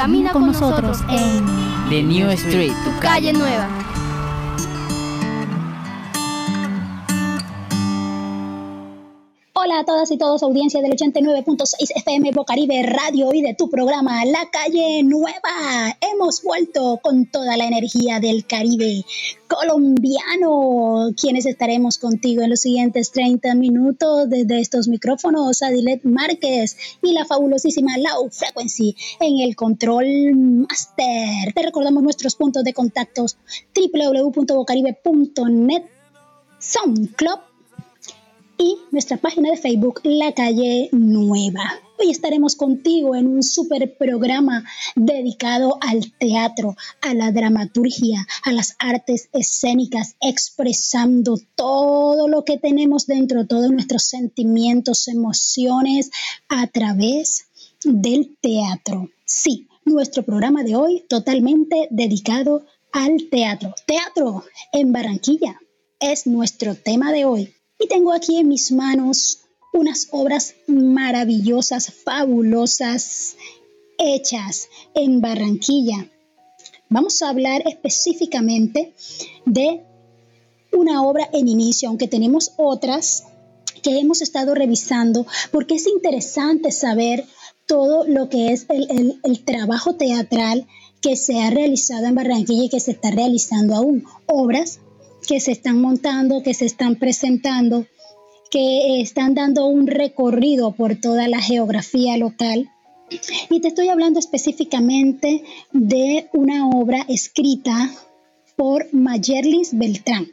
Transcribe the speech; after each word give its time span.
Camina 0.00 0.32
con 0.32 0.46
nosotros 0.46 1.00
en 1.10 1.44
The 1.90 2.02
New 2.02 2.30
Street, 2.30 2.72
tu 2.84 3.00
calle 3.00 3.34
nueva. 3.34 3.68
Hola 9.80 9.92
a 9.92 9.94
todas 9.94 10.10
y 10.10 10.18
todos, 10.18 10.42
audiencia 10.42 10.82
del 10.82 10.92
89.6 10.92 11.64
FM 11.96 12.32
Bocaribe 12.32 12.82
Radio 12.82 13.32
y 13.32 13.40
de 13.40 13.54
tu 13.54 13.70
programa 13.70 14.22
La 14.26 14.50
Calle 14.50 15.02
Nueva. 15.02 15.96
Hemos 16.02 16.42
vuelto 16.42 17.00
con 17.02 17.24
toda 17.24 17.56
la 17.56 17.64
energía 17.64 18.20
del 18.20 18.44
Caribe 18.44 19.06
colombiano, 19.48 21.14
quienes 21.18 21.46
estaremos 21.46 21.96
contigo 21.96 22.42
en 22.42 22.50
los 22.50 22.60
siguientes 22.60 23.10
30 23.12 23.54
minutos 23.54 24.28
desde 24.28 24.60
estos 24.60 24.86
micrófonos, 24.86 25.62
Adilet 25.62 26.04
Márquez 26.04 26.76
y 27.02 27.14
la 27.14 27.24
fabulosísima 27.24 27.96
Low 27.96 28.28
Frequency 28.30 28.94
en 29.18 29.40
el 29.40 29.56
Control 29.56 30.36
Master. 30.36 31.54
Te 31.54 31.62
recordamos 31.62 32.02
nuestros 32.02 32.36
puntos 32.36 32.64
de 32.64 32.74
contactos 32.74 33.38
www.bocaribe.net, 33.74 35.84
SoundClub 36.58 37.49
y 38.60 38.76
nuestra 38.90 39.16
página 39.16 39.50
de 39.50 39.56
Facebook 39.56 40.00
La 40.04 40.32
Calle 40.32 40.90
Nueva. 40.92 41.80
Hoy 41.98 42.10
estaremos 42.10 42.56
contigo 42.56 43.16
en 43.16 43.26
un 43.26 43.42
super 43.42 43.96
programa 43.96 44.64
dedicado 44.94 45.78
al 45.80 46.12
teatro, 46.18 46.76
a 47.00 47.14
la 47.14 47.32
dramaturgia, 47.32 48.26
a 48.44 48.52
las 48.52 48.76
artes 48.78 49.30
escénicas, 49.32 50.16
expresando 50.20 51.38
todo 51.54 52.28
lo 52.28 52.44
que 52.44 52.58
tenemos 52.58 53.06
dentro, 53.06 53.46
todos 53.46 53.70
nuestros 53.70 54.02
sentimientos, 54.02 55.08
emociones 55.08 56.10
a 56.50 56.66
través 56.66 57.46
del 57.82 58.36
teatro. 58.42 59.08
Sí, 59.24 59.68
nuestro 59.86 60.22
programa 60.22 60.64
de 60.64 60.76
hoy 60.76 61.06
totalmente 61.08 61.88
dedicado 61.90 62.66
al 62.92 63.30
teatro. 63.30 63.74
Teatro 63.86 64.44
en 64.72 64.92
Barranquilla 64.92 65.58
es 65.98 66.26
nuestro 66.26 66.74
tema 66.74 67.10
de 67.10 67.24
hoy. 67.24 67.54
Y 67.80 67.88
tengo 67.88 68.12
aquí 68.12 68.36
en 68.36 68.48
mis 68.48 68.70
manos 68.70 69.40
unas 69.72 70.08
obras 70.10 70.54
maravillosas, 70.66 71.92
fabulosas, 71.92 73.36
hechas 73.98 74.68
en 74.94 75.20
Barranquilla. 75.20 76.08
Vamos 76.88 77.22
a 77.22 77.28
hablar 77.28 77.62
específicamente 77.66 78.92
de 79.46 79.82
una 80.72 81.02
obra 81.02 81.28
en 81.32 81.48
inicio, 81.48 81.88
aunque 81.88 82.08
tenemos 82.08 82.52
otras 82.56 83.24
que 83.82 83.98
hemos 83.98 84.20
estado 84.22 84.54
revisando, 84.54 85.26
porque 85.50 85.76
es 85.76 85.86
interesante 85.86 86.72
saber 86.72 87.24
todo 87.66 88.04
lo 88.06 88.28
que 88.28 88.52
es 88.52 88.66
el, 88.68 89.44
trabajo 89.44 89.94
teatral 89.94 90.66
que 91.00 91.16
se 91.16 91.40
ha 91.40 91.50
realizado 91.50 92.06
en 92.06 92.14
Barranquilla 92.14 92.64
y 92.64 92.68
que 92.68 92.80
se 92.80 92.90
está 92.90 93.10
realizando 93.10 93.74
aún. 93.74 94.04
Obras 94.26 94.80
que 95.30 95.38
se 95.38 95.52
están 95.52 95.80
montando, 95.80 96.42
que 96.42 96.54
se 96.54 96.64
están 96.64 96.96
presentando, 96.96 97.86
que 98.50 99.00
están 99.00 99.32
dando 99.32 99.66
un 99.66 99.86
recorrido 99.86 100.72
por 100.72 100.96
toda 100.96 101.28
la 101.28 101.40
geografía 101.40 102.16
local. 102.16 102.68
Y 103.48 103.60
te 103.60 103.68
estoy 103.68 103.90
hablando 103.90 104.18
específicamente 104.18 105.44
de 105.70 106.28
una 106.32 106.68
obra 106.68 107.06
escrita 107.08 107.92
por 108.56 108.92
Mayerlis 108.92 109.78
Beltrán. 109.78 110.26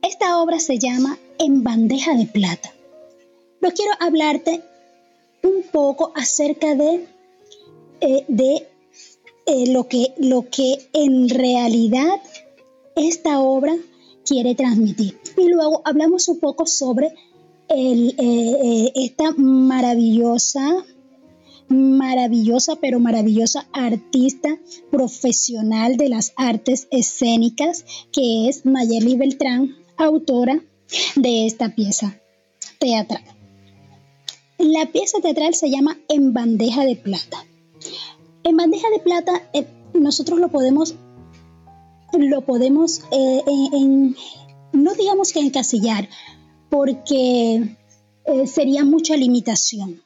Esta 0.00 0.40
obra 0.40 0.60
se 0.60 0.78
llama 0.78 1.18
En 1.40 1.64
bandeja 1.64 2.14
de 2.14 2.26
plata. 2.26 2.72
Pero 3.58 3.74
quiero 3.74 3.92
hablarte 3.98 4.62
un 5.42 5.64
poco 5.72 6.12
acerca 6.14 6.76
de, 6.76 7.04
eh, 8.00 8.24
de 8.28 8.68
eh, 9.46 9.72
lo, 9.72 9.88
que, 9.88 10.14
lo 10.18 10.48
que 10.48 10.88
en 10.92 11.28
realidad 11.28 12.20
esta 12.96 13.40
obra 13.40 13.76
quiere 14.24 14.54
transmitir. 14.54 15.18
Y 15.36 15.48
luego 15.48 15.82
hablamos 15.84 16.28
un 16.28 16.38
poco 16.38 16.66
sobre 16.66 17.08
eh, 17.68 18.14
eh, 18.18 18.92
esta 18.94 19.32
maravillosa, 19.36 20.84
maravillosa, 21.68 22.76
pero 22.76 22.98
maravillosa 22.98 23.68
artista 23.72 24.58
profesional 24.90 25.96
de 25.96 26.08
las 26.08 26.32
artes 26.36 26.88
escénicas, 26.90 27.84
que 28.12 28.48
es 28.48 28.66
Mayeli 28.66 29.16
Beltrán, 29.16 29.76
autora 29.96 30.62
de 31.16 31.46
esta 31.46 31.74
pieza 31.74 32.20
teatral. 32.78 33.22
La 34.58 34.86
pieza 34.86 35.20
teatral 35.20 35.54
se 35.54 35.70
llama 35.70 35.96
En 36.08 36.32
bandeja 36.32 36.84
de 36.84 36.96
plata. 36.96 37.46
En 38.42 38.56
bandeja 38.56 38.90
de 38.90 38.98
plata 38.98 39.48
eh, 39.52 39.66
nosotros 39.94 40.38
lo 40.38 40.48
podemos 40.48 40.96
lo 42.18 42.42
podemos, 42.42 43.02
eh, 43.10 43.42
no 44.72 44.94
digamos 44.94 45.32
que 45.32 45.40
encasillar, 45.40 46.08
porque 46.68 47.76
eh, 48.24 48.46
sería 48.46 48.84
mucha 48.84 49.16
limitación. 49.16 50.02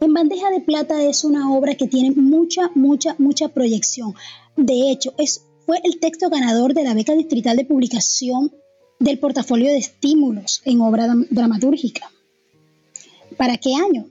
En 0.00 0.14
bandeja 0.14 0.50
de 0.50 0.60
plata 0.60 1.02
es 1.02 1.24
una 1.24 1.54
obra 1.54 1.74
que 1.74 1.86
tiene 1.86 2.10
mucha, 2.12 2.70
mucha, 2.74 3.14
mucha 3.18 3.48
proyección. 3.48 4.14
De 4.56 4.90
hecho, 4.90 5.14
fue 5.66 5.80
el 5.84 6.00
texto 6.00 6.30
ganador 6.30 6.74
de 6.74 6.84
la 6.84 6.94
beca 6.94 7.14
distrital 7.14 7.56
de 7.56 7.66
publicación 7.66 8.52
del 8.98 9.18
portafolio 9.18 9.70
de 9.70 9.78
estímulos 9.78 10.62
en 10.64 10.80
obra 10.80 11.06
dramatúrgica. 11.30 12.10
¿Para 13.36 13.56
qué 13.58 13.74
año? 13.74 14.06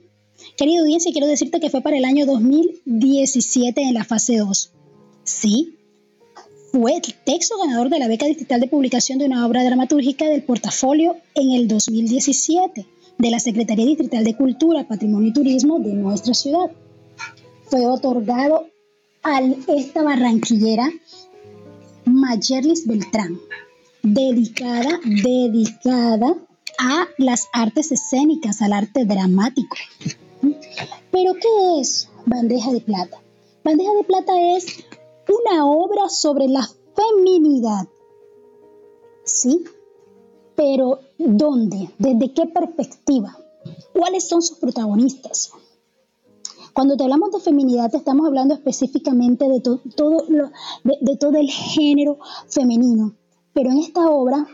Querida 0.56 0.80
audiencia, 0.80 1.12
quiero 1.12 1.26
decirte 1.26 1.60
que 1.60 1.70
fue 1.70 1.82
para 1.82 1.98
el 1.98 2.04
año 2.04 2.24
2017 2.24 3.82
en 3.82 3.94
la 3.94 4.04
fase 4.04 4.38
2. 4.38 4.72
Sí, 5.24 5.76
fue 6.72 6.94
el 6.94 7.14
texto 7.24 7.58
ganador 7.58 7.88
de 7.88 7.98
la 7.98 8.08
beca 8.08 8.26
digital 8.26 8.60
de 8.60 8.68
publicación 8.68 9.18
de 9.18 9.26
una 9.26 9.46
obra 9.46 9.64
dramatúrgica 9.64 10.28
del 10.28 10.42
portafolio 10.42 11.16
en 11.34 11.50
el 11.50 11.66
2017 11.68 12.86
de 13.18 13.30
la 13.30 13.40
Secretaría 13.40 13.86
Distrital 13.86 14.24
de 14.24 14.36
Cultura, 14.36 14.86
Patrimonio 14.86 15.28
y 15.28 15.32
Turismo 15.32 15.78
de 15.80 15.92
nuestra 15.94 16.34
ciudad. 16.34 16.70
Fue 17.64 17.86
otorgado 17.86 18.66
a 19.22 19.40
esta 19.40 20.02
barranquillera 20.02 20.90
Mayerlis 22.04 22.86
Beltrán, 22.86 23.38
dedicada, 24.02 25.00
dedicada 25.04 26.36
a 26.78 27.08
las 27.18 27.48
artes 27.52 27.92
escénicas, 27.92 28.62
al 28.62 28.72
arte 28.72 29.04
dramático. 29.04 29.76
¿Pero 31.10 31.34
qué 31.34 31.80
es 31.80 32.08
bandeja 32.26 32.72
de 32.72 32.80
plata? 32.80 33.18
Bandeja 33.62 33.92
de 33.92 34.04
plata 34.04 34.32
es 34.56 34.84
una 35.30 35.66
obra 35.66 36.08
sobre 36.08 36.48
la 36.48 36.68
feminidad. 36.94 37.88
¿Sí? 39.24 39.64
Pero 40.54 41.00
¿dónde? 41.18 41.90
¿Desde 41.98 42.34
qué 42.34 42.46
perspectiva? 42.46 43.36
¿Cuáles 43.92 44.28
son 44.28 44.42
sus 44.42 44.58
protagonistas? 44.58 45.52
Cuando 46.72 46.96
te 46.96 47.04
hablamos 47.04 47.32
de 47.32 47.40
feminidad, 47.40 47.90
te 47.90 47.96
estamos 47.96 48.26
hablando 48.26 48.54
específicamente 48.54 49.48
de, 49.48 49.60
todo, 49.60 50.24
de 50.84 51.16
todo 51.16 51.36
el 51.36 51.50
género 51.50 52.18
femenino. 52.48 53.14
Pero 53.52 53.70
en 53.70 53.78
esta 53.78 54.08
obra 54.08 54.46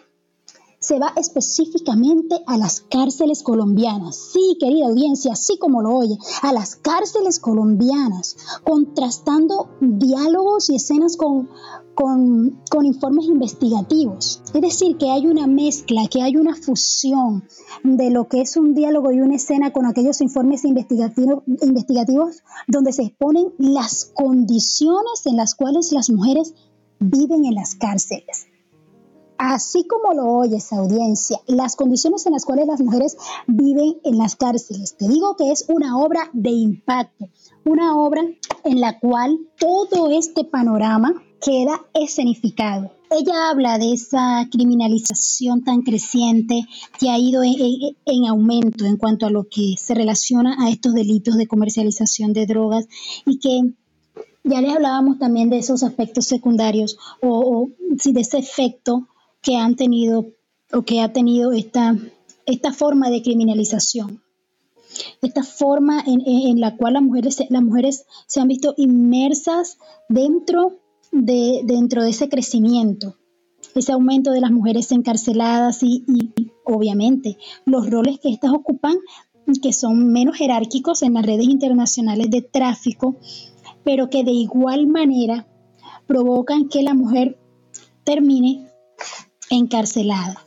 se 0.86 1.00
va 1.00 1.12
específicamente 1.16 2.36
a 2.46 2.56
las 2.56 2.80
cárceles 2.80 3.42
colombianas. 3.42 4.30
Sí, 4.32 4.56
querida 4.60 4.86
audiencia, 4.86 5.32
así 5.32 5.58
como 5.58 5.82
lo 5.82 5.96
oye, 5.96 6.16
a 6.42 6.52
las 6.52 6.76
cárceles 6.76 7.40
colombianas, 7.40 8.36
contrastando 8.62 9.68
diálogos 9.80 10.70
y 10.70 10.76
escenas 10.76 11.16
con, 11.16 11.50
con, 11.96 12.86
informes 12.86 13.26
investigativos. 13.26 14.40
Es 14.54 14.60
decir, 14.60 14.96
que 14.96 15.10
hay 15.10 15.26
una 15.26 15.48
mezcla, 15.48 16.06
que 16.08 16.22
hay 16.22 16.36
una 16.36 16.54
fusión 16.54 17.42
de 17.82 18.10
lo 18.10 18.28
que 18.28 18.42
es 18.42 18.56
un 18.56 18.72
diálogo 18.74 19.10
y 19.10 19.20
una 19.20 19.34
escena 19.34 19.72
con 19.72 19.86
aquellos 19.86 20.20
informes 20.20 20.64
investigativos 20.64 22.44
donde 22.68 22.92
se 22.92 23.02
exponen 23.02 23.52
las 23.58 24.12
condiciones 24.14 25.26
en 25.26 25.36
las 25.36 25.56
cuales 25.56 25.90
las 25.90 26.10
mujeres 26.10 26.54
viven 27.00 27.44
en 27.44 27.56
las 27.56 27.74
cárceles. 27.74 28.46
Así 29.38 29.84
como 29.84 30.14
lo 30.14 30.32
oyes, 30.32 30.72
audiencia, 30.72 31.38
las 31.46 31.76
condiciones 31.76 32.26
en 32.26 32.32
las 32.32 32.44
cuales 32.44 32.66
las 32.66 32.80
mujeres 32.80 33.16
viven 33.46 33.98
en 34.04 34.18
las 34.18 34.34
cárceles. 34.36 34.96
Te 34.96 35.08
digo 35.08 35.36
que 35.36 35.50
es 35.50 35.66
una 35.68 35.98
obra 35.98 36.30
de 36.32 36.50
impacto, 36.50 37.28
una 37.64 37.96
obra 37.96 38.22
en 38.64 38.80
la 38.80 38.98
cual 38.98 39.38
todo 39.58 40.10
este 40.10 40.44
panorama 40.44 41.22
queda 41.40 41.84
escenificado. 41.94 42.92
Ella 43.10 43.50
habla 43.50 43.78
de 43.78 43.92
esa 43.92 44.48
criminalización 44.50 45.62
tan 45.62 45.82
creciente 45.82 46.66
que 46.98 47.10
ha 47.10 47.18
ido 47.18 47.42
en, 47.44 48.26
aumento 48.26 48.84
en 48.84 48.96
cuanto 48.96 49.26
a 49.26 49.30
lo 49.30 49.46
que 49.48 49.74
se 49.78 49.94
relaciona 49.94 50.56
a 50.58 50.70
estos 50.70 50.94
delitos 50.94 51.36
de 51.36 51.46
comercialización 51.46 52.32
de 52.32 52.46
drogas 52.46 52.86
y 53.24 53.38
que 53.38 53.60
ya 54.42 54.60
les 54.60 54.74
hablábamos 54.74 55.18
también 55.18 55.50
de 55.50 55.58
esos 55.58 55.82
aspectos 55.82 56.26
secundarios 56.26 56.98
o, 57.20 57.38
o 57.38 57.70
de 58.04 58.20
ese 58.20 58.38
efecto 58.38 59.06
que 59.46 59.56
han 59.56 59.76
tenido 59.76 60.32
o 60.72 60.82
que 60.82 61.00
ha 61.00 61.12
tenido 61.12 61.52
esta, 61.52 61.96
esta 62.46 62.72
forma 62.72 63.10
de 63.10 63.22
criminalización. 63.22 64.20
esta 65.22 65.44
forma 65.44 66.02
en, 66.04 66.60
la 66.60 66.76
cual 66.76 66.94
las 66.94 67.02
mujeres, 67.02 67.38
las 67.48 67.62
mujeres 67.62 68.06
se 68.26 68.40
han 68.40 68.48
visto 68.48 68.74
inmersas 68.76 69.78
dentro 70.08 70.80
de, 71.12 71.60
dentro 71.64 72.02
de 72.02 72.10
ese 72.10 72.28
crecimiento, 72.28 73.14
ese 73.76 73.92
aumento 73.92 74.32
de 74.32 74.40
las 74.40 74.50
mujeres 74.50 74.90
encarceladas 74.90 75.84
y, 75.84 76.04
y 76.08 76.50
obviamente 76.64 77.38
los 77.66 77.88
roles 77.88 78.18
que 78.18 78.30
éstas 78.30 78.50
ocupan 78.52 78.96
que 79.62 79.72
son 79.72 80.12
menos 80.12 80.36
jerárquicos 80.36 81.02
en 81.02 81.14
las 81.14 81.24
redes 81.24 81.46
internacionales 81.46 82.30
de 82.30 82.42
tráfico, 82.42 83.14
pero 83.84 84.10
que 84.10 84.24
de 84.24 84.32
igual 84.32 84.88
manera 84.88 85.46
provocan 86.08 86.68
que 86.68 86.82
la 86.82 86.94
mujer 86.94 87.38
termine 88.02 88.66
encarcelada. 89.50 90.44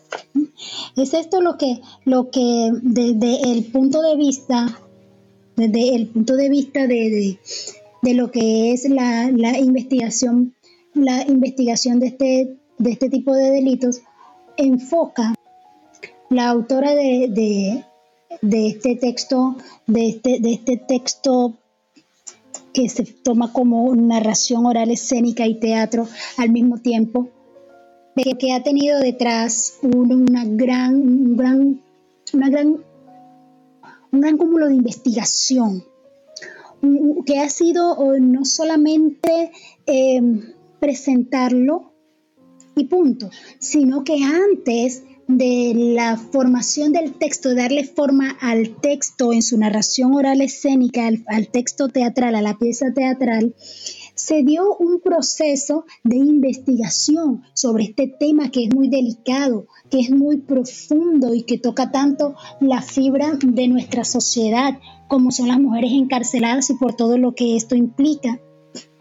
Es 0.95 1.13
esto 1.13 1.41
lo 1.41 1.57
que, 1.57 1.81
lo 2.05 2.29
que 2.29 2.71
desde 2.81 3.51
el 3.51 3.65
punto 3.65 4.01
de 4.01 4.15
vista, 4.15 4.79
desde 5.55 5.95
el 5.95 6.07
punto 6.07 6.35
de 6.35 6.49
vista 6.49 6.87
de, 6.87 7.39
lo 8.03 8.31
que 8.31 8.73
es 8.73 8.89
la, 8.89 9.29
investigación, 9.57 10.55
la 10.93 11.23
investigación 11.27 11.99
de 11.99 12.07
este, 12.07 12.57
de 12.77 12.91
este 12.91 13.09
tipo 13.09 13.33
de 13.33 13.51
delitos, 13.51 14.01
enfoca 14.57 15.35
la 16.29 16.49
autora 16.49 16.93
de, 16.93 17.83
de 18.41 18.67
este 18.67 18.95
texto, 18.95 19.55
de 19.87 20.09
este, 20.09 20.39
de 20.39 20.53
este 20.53 20.77
texto 20.77 21.55
que 22.73 22.89
se 22.89 23.03
toma 23.03 23.51
como 23.51 23.93
narración 23.95 24.65
oral 24.65 24.91
escénica 24.91 25.45
y 25.47 25.59
teatro 25.59 26.07
al 26.37 26.51
mismo 26.51 26.77
tiempo, 26.77 27.29
que, 28.23 28.53
ha 28.53 28.63
tenido 28.63 28.99
detrás 28.99 29.79
una 29.81 30.43
gran, 30.45 30.95
un 30.95 31.37
gran, 31.37 31.81
una 32.33 32.49
gran, 32.49 32.83
un 34.11 34.21
gran 34.21 34.37
cúmulo 34.37 34.67
de 34.67 34.75
investigación, 34.75 35.83
que 37.25 37.39
ha 37.39 37.49
sido 37.49 37.97
no 38.19 38.45
solamente 38.45 39.51
eh, 39.85 40.21
presentarlo 40.79 41.93
y 42.75 42.85
punto, 42.85 43.29
sino 43.59 44.03
que 44.03 44.23
antes 44.23 45.03
de 45.29 45.73
la 45.75 46.17
formación 46.17 46.91
del 46.91 47.13
texto, 47.13 47.53
darle 47.53 47.83
forma 47.83 48.35
al 48.41 48.75
texto 48.81 49.31
en 49.31 49.43
su 49.43 49.59
narración 49.59 50.15
oral 50.15 50.41
escénica, 50.41 51.07
al, 51.27 51.47
texto 51.49 51.87
teatral, 51.87 52.33
a 52.33 52.41
la 52.41 52.57
pieza 52.57 52.87
teatral, 52.95 53.53
se 54.19 54.43
dio 54.43 54.75
un 54.75 54.99
proceso 54.99 55.85
de 56.03 56.17
investigación 56.17 57.43
sobre 57.53 57.85
este 57.85 58.07
tema 58.19 58.51
que 58.51 58.65
es 58.65 58.75
muy 58.75 58.89
delicado, 58.89 59.67
que 59.89 60.01
es 60.01 60.11
muy 60.11 60.37
profundo 60.41 61.33
y 61.33 61.43
que 61.43 61.57
toca 61.57 61.91
tanto 61.91 62.35
la 62.59 62.81
fibra 62.81 63.39
de 63.41 63.69
nuestra 63.69 64.03
sociedad, 64.03 64.77
como 65.07 65.31
son 65.31 65.47
las 65.47 65.59
mujeres 65.59 65.93
encarceladas 65.93 66.69
y 66.69 66.73
por 66.73 66.95
todo 66.95 67.17
lo 67.17 67.33
que 67.33 67.55
esto 67.55 67.75
implica. 67.75 68.41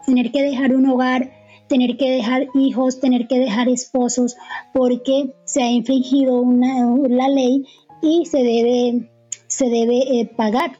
Tener 0.05 0.31
que 0.31 0.41
dejar 0.41 0.73
un 0.73 0.87
hogar 0.87 1.33
tener 1.67 1.97
que 1.97 2.09
dejar 2.09 2.47
hijos, 2.55 2.99
tener 2.99 3.27
que 3.27 3.37
dejar 3.37 3.69
esposos, 3.69 4.37
porque 4.73 5.35
se 5.45 5.61
ha 5.61 5.69
infringido 5.69 6.41
una, 6.41 6.83
la 7.07 7.27
ley 7.27 7.63
y 8.01 8.25
se 8.25 8.39
debe, 8.39 9.11
se 9.45 9.65
debe 9.65 10.19
eh, 10.19 10.25
pagar 10.35 10.79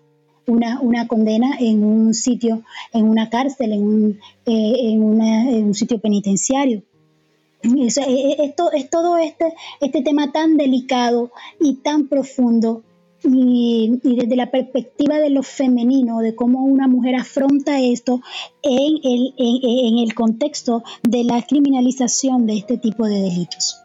una, 0.50 0.80
una, 0.81 1.07
condena 1.07 1.57
en 1.60 1.84
un 1.84 2.13
sitio, 2.13 2.63
en 2.94 3.06
una 3.07 3.30
cárcel, 3.30 3.74
en 3.74 3.84
un, 3.84 4.19
eh, 4.46 4.92
en, 4.92 5.04
un 5.04 5.74
sitio 5.74 6.00
penitenciario. 6.00 6.84
Eh, 7.63 8.36
esto 8.40 8.72
es 8.72 8.90
todo 8.90 9.18
este, 9.18 9.54
este 9.81 10.01
tema 10.01 10.31
tan 10.31 10.57
delicado 10.57 11.31
y 11.60 11.75
tan 11.75 12.07
profundo 12.07 12.84
y, 13.24 14.00
desde 14.01 14.36
la 14.38 14.50
perspectiva 14.50 15.19
de 15.19 15.30
lo 15.30 15.44
femenino, 15.44 16.19
de 16.19 16.36
cómo 16.36 16.63
una 16.63 16.88
mujer 16.88 17.16
afronta 17.16 17.81
esto 17.81 18.22
en 18.62 19.00
el, 19.04 19.34
en 19.38 19.98
el 19.98 20.13
contexto 20.13 20.84
de 21.04 21.25
la 21.25 21.42
criminalización 21.42 22.46
de 22.46 22.57
este 22.57 22.78
tipo 22.78 23.06
de 23.06 23.22
delitos. 23.22 23.81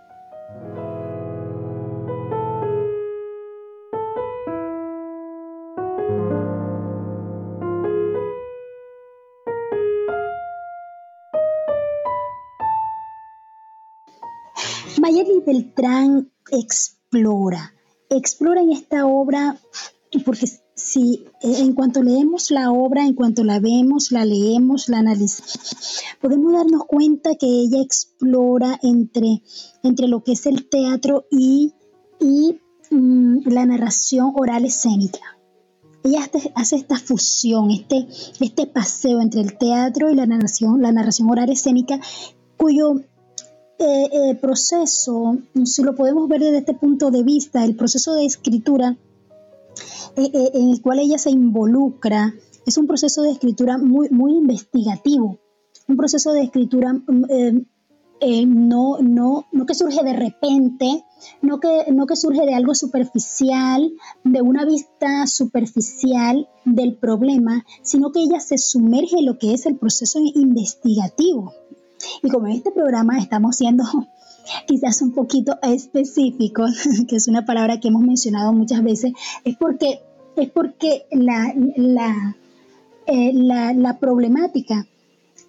Mayerly 15.05 15.43
Beltrán 15.45 16.33
explora 16.51 17.75
explora 18.09 18.63
en 18.63 18.73
esta 18.73 19.05
obra, 19.05 19.61
porque 20.25 20.47
si 20.75 21.27
eh, 21.43 21.61
en 21.61 21.75
cuanto 21.75 22.03
leemos 22.03 22.51
la 22.51 22.71
obra, 22.71 23.05
en 23.05 23.13
cuanto 23.13 23.45
la 23.45 23.61
vemos, 23.61 24.13
la 24.13 24.25
leemos, 24.25 24.89
la 24.89 25.01
analizamos, 25.01 26.03
podemos 26.23 26.55
darnos 26.55 26.87
cuenta 26.87 27.35
que 27.35 27.47
ella 27.47 27.83
explora 27.83 28.81
entre, 28.83 29.43
entre 29.83 30.09
lo 30.09 30.25
que 30.25 30.33
es 30.33 30.47
el 30.47 30.71
teatro 30.71 31.27
y, 31.31 31.75
y 32.19 32.59
mm, 32.91 33.47
la 33.49 33.67
narración 33.67 34.33
oral 34.35 34.65
escénica. 34.65 35.21
Ella 36.03 36.31
hace 36.55 36.77
esta 36.77 36.97
fusión, 36.97 37.71
este, 37.71 38.09
este 38.41 38.67
paseo 38.67 39.21
entre 39.21 39.43
el 39.43 39.59
teatro 39.59 40.11
y 40.11 40.15
la 40.15 40.25
narración, 40.25 40.81
la 40.81 40.93
narración 40.93 41.29
oral 41.29 41.51
escénica, 41.51 42.01
cuyo 42.57 43.03
eh, 43.79 44.09
eh, 44.13 44.35
proceso, 44.37 45.39
si 45.65 45.83
lo 45.83 45.97
podemos 45.97 46.29
ver 46.29 46.41
desde 46.41 46.59
este 46.59 46.75
punto 46.75 47.11
de 47.11 47.25
vista, 47.25 47.65
el 47.65 47.75
proceso 47.75 48.15
de 48.15 48.25
escritura 48.25 48.97
eh, 50.17 50.51
en 50.55 50.71
el 50.71 50.81
cual 50.81 51.01
ella 51.01 51.19
se 51.19 51.31
involucra, 51.31 52.35
es 52.67 52.79
un 52.79 52.87
proceso 52.87 53.23
de 53.23 53.33
escritura 53.33 53.77
muy, 53.77 54.09
muy 54.11 54.37
investigativo, 54.37 55.41
un 55.89 55.97
proceso 55.97 56.33
de 56.33 56.43
escritura 56.43 56.93
mm, 56.93 57.67
no, 58.47 58.99
no, 59.01 59.47
no 59.53 59.67
que 59.67 59.75
surge 59.75 60.03
de 60.03 60.15
repente, 60.15 61.05
no 61.43 61.59
que, 61.61 61.87
no 61.93 62.07
que 62.07 62.17
surge 62.17 62.47
de 62.47 62.55
algo 62.55 62.75
superficial, 62.75 63.93
de 64.23 64.41
una 64.41 64.65
vista 64.65 65.27
superficial 65.27 66.49
del 66.65 66.97
problema, 66.97 67.65
sino 67.83 68.13
que 68.13 68.21
ella 68.21 68.41
se 68.41 68.57
sumerge 68.57 69.19
en 69.19 69.27
lo 69.27 69.39
que 69.39 69.53
es 69.53 69.67
el 69.67 69.77
proceso 69.77 70.21
investigativo. 70.21 71.53
Y 72.23 72.29
como 72.29 72.47
en 72.47 72.55
este 72.55 72.71
programa 72.71 73.19
estamos 73.19 73.57
siendo 73.57 73.85
quizás 74.67 75.03
un 75.03 75.13
poquito 75.13 75.59
específicos, 75.63 76.73
que 77.09 77.17
es 77.17 77.29
una 77.29 77.45
palabra 77.45 77.81
que 77.81 77.89
hemos 77.89 78.03
mencionado 78.03 78.53
muchas 78.53 78.83
veces, 78.83 79.13
es 79.45 79.57
porque, 79.57 80.01
es 80.37 80.51
porque 80.51 81.07
la, 81.11 81.55
la, 81.77 82.37
eh, 83.07 83.33
la, 83.35 83.99
problemática 83.99 84.87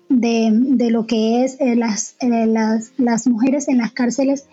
de, 0.10 0.52
lo 0.92 1.06
que 1.06 1.44
es 1.44 1.58
eh, 1.60 1.76
las, 1.76 2.16
eh, 2.20 2.46
las, 2.46 2.92
las, 2.98 3.28
mujeres 3.28 3.68
en 3.68 3.78
las 3.78 3.92
cárceles, 3.92 4.46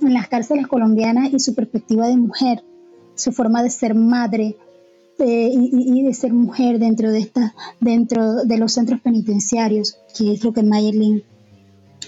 en 0.00 0.14
las 0.14 0.28
cárceles 0.28 0.66
colombianas 0.66 1.32
y 1.32 1.40
su 1.40 1.54
perspectiva 1.54 2.06
de 2.06 2.16
mujer, 2.16 2.62
su 3.14 3.32
forma 3.32 3.62
de 3.62 3.70
ser 3.70 3.94
madre, 3.94 4.56
y, 5.22 6.02
de 6.02 6.14
ser 6.14 6.32
mujer 6.32 6.78
dentro 6.78 7.12
de 7.12 7.18
esta, 7.18 7.54
dentro 7.78 8.36
de 8.36 8.56
los 8.56 8.72
centros 8.72 9.00
penitenciarios, 9.02 9.98
que 10.16 10.32
es 10.32 10.42
lo 10.42 10.54
que 10.54 10.62
Mayerlin 10.62 11.22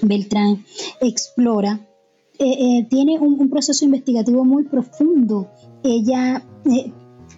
Beltrán 0.00 0.64
explora, 1.00 1.86
eh, 2.38 2.78
eh, 2.78 2.86
tiene 2.88 3.18
un, 3.20 3.48
proceso 3.50 3.84
investigativo 3.84 4.44
muy 4.44 4.64
profundo. 4.64 5.50
Ella 5.84 6.44
eh, 6.64 6.92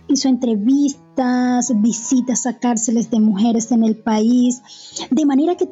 hizo 0.08 0.28
entrevistas, 0.28 1.72
visitas 1.82 2.46
a 2.46 2.58
cárceles 2.58 3.10
de 3.10 3.20
mujeres 3.20 3.70
en 3.72 3.84
el 3.84 3.96
país, 3.96 4.62
de 5.10 5.26
manera 5.26 5.56
que, 5.56 5.68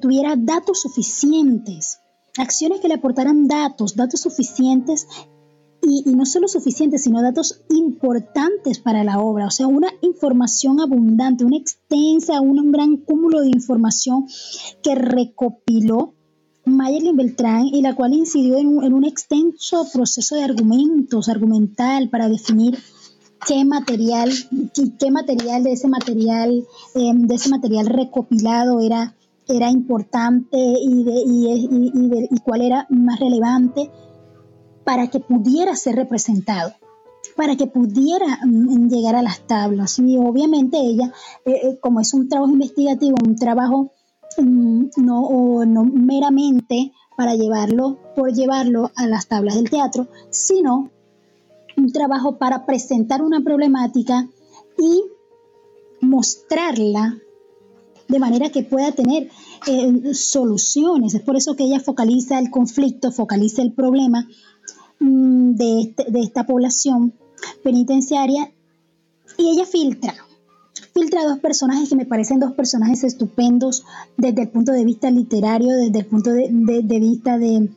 tuviera 0.00 0.34
datos 0.36 0.80
suficientes, 0.80 2.00
acciones 2.38 2.80
que 2.80 2.88
le 2.88 2.94
aportaran 2.94 3.46
datos, 3.46 3.94
datos 3.94 4.20
suficientes 4.20 5.06
y, 5.82 6.02
no 6.14 6.26
solo 6.26 6.48
suficientes, 6.48 7.04
sino 7.04 7.22
datos 7.22 7.62
importantes 7.70 8.80
para 8.80 9.04
la 9.04 9.20
obra, 9.20 9.46
o 9.46 9.50
sea, 9.50 9.66
una 9.66 9.88
información 10.00 10.80
abundante, 10.80 11.44
una 11.44 11.58
extensa, 11.58 12.40
un 12.40 12.72
gran 12.72 12.96
cúmulo 12.96 13.40
de 13.40 13.48
información 13.48 14.26
que 14.82 14.94
recopiló 14.94 16.14
Mayerlin 16.66 17.16
Beltrán 17.16 17.66
y 17.66 17.82
la 17.82 17.94
cual 17.94 18.14
incidió 18.14 18.58
en 18.58 18.92
un, 18.92 19.04
extenso 19.04 19.86
proceso 19.92 20.36
de 20.36 20.44
argumentos, 20.44 21.28
argumental, 21.28 22.08
para 22.08 22.28
definir 22.28 22.78
qué 23.46 23.64
material, 23.64 24.30
qué, 24.98 25.10
material 25.10 25.62
de 25.64 25.72
ese 25.72 25.88
material, 25.88 26.64
em, 26.94 27.26
de 27.26 27.34
ese 27.34 27.50
material 27.50 27.86
recopilado 27.86 28.80
era, 28.80 29.14
era 29.46 29.70
importante 29.70 30.56
y, 30.56 31.04
de, 31.04 31.22
y, 31.26 32.40
cuál 32.44 32.62
era 32.62 32.86
más 32.88 33.20
relevante 33.20 33.90
para 34.84 35.08
que 35.08 35.20
pudiera 35.20 35.76
ser 35.76 35.96
representado 35.96 36.72
para 37.36 37.56
que 37.56 37.66
pudiera 37.66 38.38
mm, 38.44 38.88
llegar 38.88 39.16
a 39.16 39.22
las 39.22 39.40
tablas. 39.40 39.98
Y 39.98 40.16
obviamente 40.18 40.78
ella, 40.78 41.12
eh, 41.44 41.60
eh, 41.62 41.78
como 41.80 42.00
es 42.00 42.14
un 42.14 42.28
trabajo 42.28 42.52
investigativo, 42.52 43.16
un 43.24 43.36
trabajo 43.36 43.92
Mm, 44.36 44.86
no, 44.96 45.84
meramente 45.92 46.92
para 47.16 47.34
llevarlo 47.34 47.98
por 48.16 48.32
llevarlo 48.32 48.90
a 48.96 49.06
las 49.06 49.28
tablas 49.28 49.54
del 49.54 49.70
teatro, 49.70 50.08
sino 50.30 50.90
un 51.76 51.92
trabajo 51.92 52.36
para 52.38 52.66
presentar 52.66 53.22
una 53.22 53.40
problemática 53.40 54.28
y 54.78 55.04
mostrarla 56.00 57.16
de 58.08 58.18
manera 58.18 58.50
que 58.50 58.62
pueda 58.62 58.92
tener 58.92 59.30
eh, 59.66 60.14
soluciones. 60.14 61.14
Es 61.14 61.22
por 61.22 61.36
eso 61.36 61.56
que 61.56 61.64
ella 61.64 61.80
focaliza 61.80 62.38
el 62.38 62.50
conflicto, 62.50 63.12
focaliza 63.12 63.62
el 63.62 63.72
problema 63.72 64.28
mm, 64.98 65.54
de, 65.54 65.80
este, 65.80 66.10
de 66.10 66.20
esta 66.20 66.44
población 66.44 67.14
penitenciaria 67.62 68.52
y 69.38 69.50
ella 69.50 69.64
filtra, 69.64 70.14
filtra 70.94 71.24
dos 71.24 71.40
personajes 71.40 71.88
que 71.88 71.96
me 71.96 72.06
parecen 72.06 72.38
dos 72.38 72.52
personajes 72.52 73.02
estupendos 73.02 73.84
desde 74.16 74.42
el 74.42 74.48
punto 74.48 74.70
de 74.70 74.84
vista 74.84 75.10
literario, 75.10 75.76
desde 75.76 75.98
el 75.98 76.06
punto 76.06 76.30
de, 76.30 76.48
vista 77.00 77.36
de, 77.36 77.68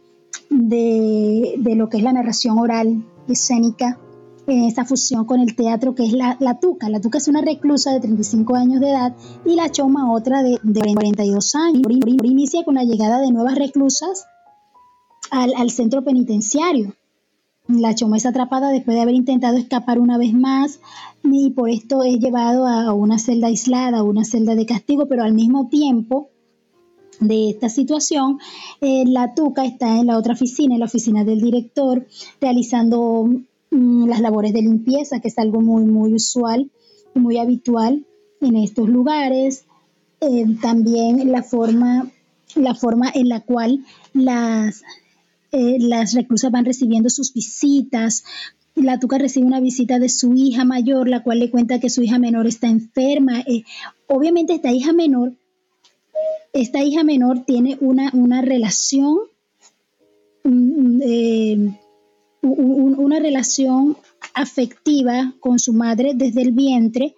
de, 0.51 1.75
lo 1.75 1.89
que 1.89 1.97
es 1.97 2.03
la 2.03 2.13
narración 2.13 2.59
oral, 2.59 3.03
escénica, 3.27 3.99
en 4.45 4.63
esa 4.63 4.85
fusión 4.85 5.25
con 5.25 5.39
el 5.41 5.55
teatro 5.55 5.95
que 5.95 6.05
es 6.05 6.13
la, 6.13 6.37
Tuca. 6.61 6.89
La 6.89 7.01
Tuca 7.01 7.17
es 7.17 7.27
una 7.27 7.41
reclusa 7.41 7.91
de 7.91 7.99
35 8.01 8.55
años 8.55 8.79
de 8.79 8.91
edad 8.91 9.15
y 9.45 9.55
la 9.55 9.71
Choma 9.71 10.13
otra 10.13 10.43
de, 10.43 10.59
42 10.61 11.55
años. 11.55 11.81
Inicia 12.23 12.63
con 12.63 12.75
la 12.75 12.83
llegada 12.83 13.19
de 13.19 13.31
nuevas 13.31 13.55
reclusas 13.55 14.27
al, 15.31 15.53
al 15.57 15.71
centro 15.71 16.03
penitenciario. 16.03 16.93
La 17.67 17.93
Choma 17.93 18.17
es 18.17 18.25
atrapada 18.25 18.69
después 18.69 18.95
de 18.95 19.01
haber 19.01 19.15
intentado 19.15 19.57
escapar 19.57 19.99
una 19.99 20.17
vez 20.17 20.33
más 20.33 20.79
y 21.23 21.49
por 21.49 21.69
esto 21.69 22.03
es 22.03 22.17
llevado 22.19 22.65
a 22.65 22.93
una 22.93 23.19
celda 23.19 23.47
aislada, 23.47 24.03
una 24.03 24.23
celda 24.23 24.55
de 24.55 24.65
castigo, 24.65 25.07
pero 25.07 25.23
al 25.23 25.33
mismo 25.33 25.67
tiempo 25.67 26.29
de 27.19 27.49
esta 27.49 27.67
situación, 27.67 28.39
eh, 28.79 29.03
la 29.05 29.33
Tuca 29.33 29.65
está 29.65 29.97
en 29.97 30.07
la 30.07 30.17
otra 30.17 30.33
oficina, 30.33 30.75
en 30.75 30.79
la 30.79 30.85
oficina 30.85 31.23
del 31.23 31.41
director, 31.41 32.05
realizando 32.39 33.27
mm, 33.71 34.07
las 34.07 34.21
labores 34.21 34.53
de 34.53 34.61
limpieza, 34.61 35.19
que 35.19 35.27
es 35.27 35.37
algo 35.37 35.59
muy, 35.61 35.83
muy 35.85 36.13
usual 36.13 36.69
y 37.15 37.19
muy 37.19 37.37
habitual 37.37 38.05
en 38.39 38.55
estos 38.55 38.87
lugares. 38.87 39.65
Eh, 40.21 40.45
también 40.61 41.31
la 41.31 41.43
forma, 41.43 42.09
la 42.55 42.75
forma 42.75 43.11
en 43.13 43.29
la 43.29 43.41
cual 43.41 43.83
las 44.13 44.83
eh, 45.51 45.77
las 45.79 46.13
reclusas 46.13 46.51
van 46.51 46.65
recibiendo 46.65 47.09
sus 47.09 47.33
visitas. 47.33 48.23
La 48.75 48.99
Tuca 48.99 49.17
recibe 49.17 49.45
una 49.45 49.59
visita 49.59 49.99
de 49.99 50.09
su 50.09 50.33
hija 50.35 50.65
mayor, 50.65 51.07
la 51.07 51.23
cual 51.23 51.39
le 51.39 51.49
cuenta 51.49 51.79
que 51.79 51.89
su 51.89 52.03
hija 52.03 52.19
menor 52.19 52.47
está 52.47 52.67
enferma. 52.67 53.41
Eh, 53.41 53.63
obviamente 54.07 54.53
esta 54.53 54.71
hija 54.71 54.93
menor, 54.93 55.33
esta 56.53 56.83
hija 56.83 57.03
menor 57.03 57.45
tiene 57.45 57.77
una, 57.81 58.11
una 58.13 58.41
relación, 58.41 59.17
eh, 60.43 61.71
una 62.41 63.19
relación 63.19 63.97
afectiva 64.33 65.33
con 65.39 65.59
su 65.59 65.73
madre 65.73 66.13
desde 66.15 66.41
el 66.41 66.51
vientre, 66.51 67.15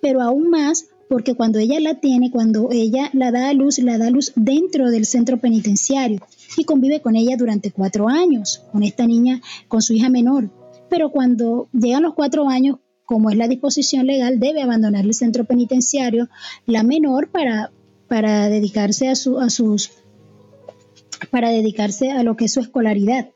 pero 0.00 0.20
aún 0.20 0.50
más 0.50 0.88
porque 1.08 1.34
cuando 1.34 1.58
ella 1.58 1.78
la 1.80 1.94
tiene, 1.94 2.30
cuando 2.30 2.70
ella 2.72 3.10
la 3.12 3.30
da 3.30 3.48
a 3.48 3.52
luz, 3.52 3.78
la 3.78 3.98
da 3.98 4.08
a 4.08 4.10
luz 4.10 4.32
dentro 4.34 4.90
del 4.90 5.06
centro 5.06 5.38
penitenciario 5.38 6.20
y 6.56 6.64
convive 6.64 7.00
con 7.00 7.16
ella 7.16 7.36
durante 7.36 7.70
cuatro 7.70 8.08
años, 8.08 8.64
con 8.72 8.82
esta 8.82 9.06
niña, 9.06 9.40
con 9.68 9.82
su 9.82 9.94
hija 9.94 10.08
menor. 10.08 10.50
Pero 10.88 11.10
cuando 11.10 11.68
llegan 11.72 12.02
los 12.02 12.14
cuatro 12.14 12.48
años, 12.48 12.78
como 13.04 13.30
es 13.30 13.36
la 13.36 13.48
disposición 13.48 14.06
legal, 14.06 14.40
debe 14.40 14.62
abandonar 14.62 15.04
el 15.04 15.14
centro 15.14 15.44
penitenciario 15.44 16.28
la 16.66 16.82
menor 16.82 17.28
para, 17.30 17.70
para 18.08 18.48
dedicarse 18.48 19.08
a, 19.08 19.14
su, 19.14 19.38
a 19.38 19.48
sus 19.48 19.90
para 21.30 21.50
dedicarse 21.50 22.10
a 22.10 22.22
lo 22.22 22.36
que 22.36 22.46
es 22.46 22.52
su 22.52 22.60
escolaridad. 22.60 23.30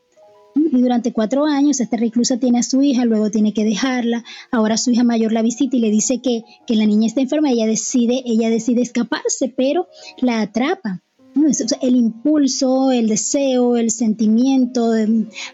Y 0.71 0.81
durante 0.81 1.11
cuatro 1.11 1.45
años 1.45 1.81
esta 1.81 1.97
reclusa 1.97 2.37
tiene 2.37 2.59
a 2.59 2.63
su 2.63 2.81
hija, 2.81 3.03
luego 3.03 3.29
tiene 3.29 3.53
que 3.53 3.65
dejarla. 3.65 4.23
Ahora 4.51 4.77
su 4.77 4.91
hija 4.91 5.03
mayor 5.03 5.33
la 5.33 5.41
visita 5.41 5.75
y 5.75 5.81
le 5.81 5.89
dice 5.89 6.21
que, 6.21 6.43
que 6.65 6.75
la 6.75 6.85
niña 6.85 7.07
está 7.07 7.19
enferma. 7.19 7.51
Ella 7.51 7.67
decide, 7.67 8.23
ella 8.25 8.49
decide 8.49 8.81
escaparse, 8.81 9.53
pero 9.55 9.89
la 10.21 10.39
atrapa. 10.41 11.03
El 11.81 11.95
impulso, 11.95 12.91
el 12.91 13.09
deseo, 13.09 13.75
el 13.75 13.91
sentimiento 13.91 14.93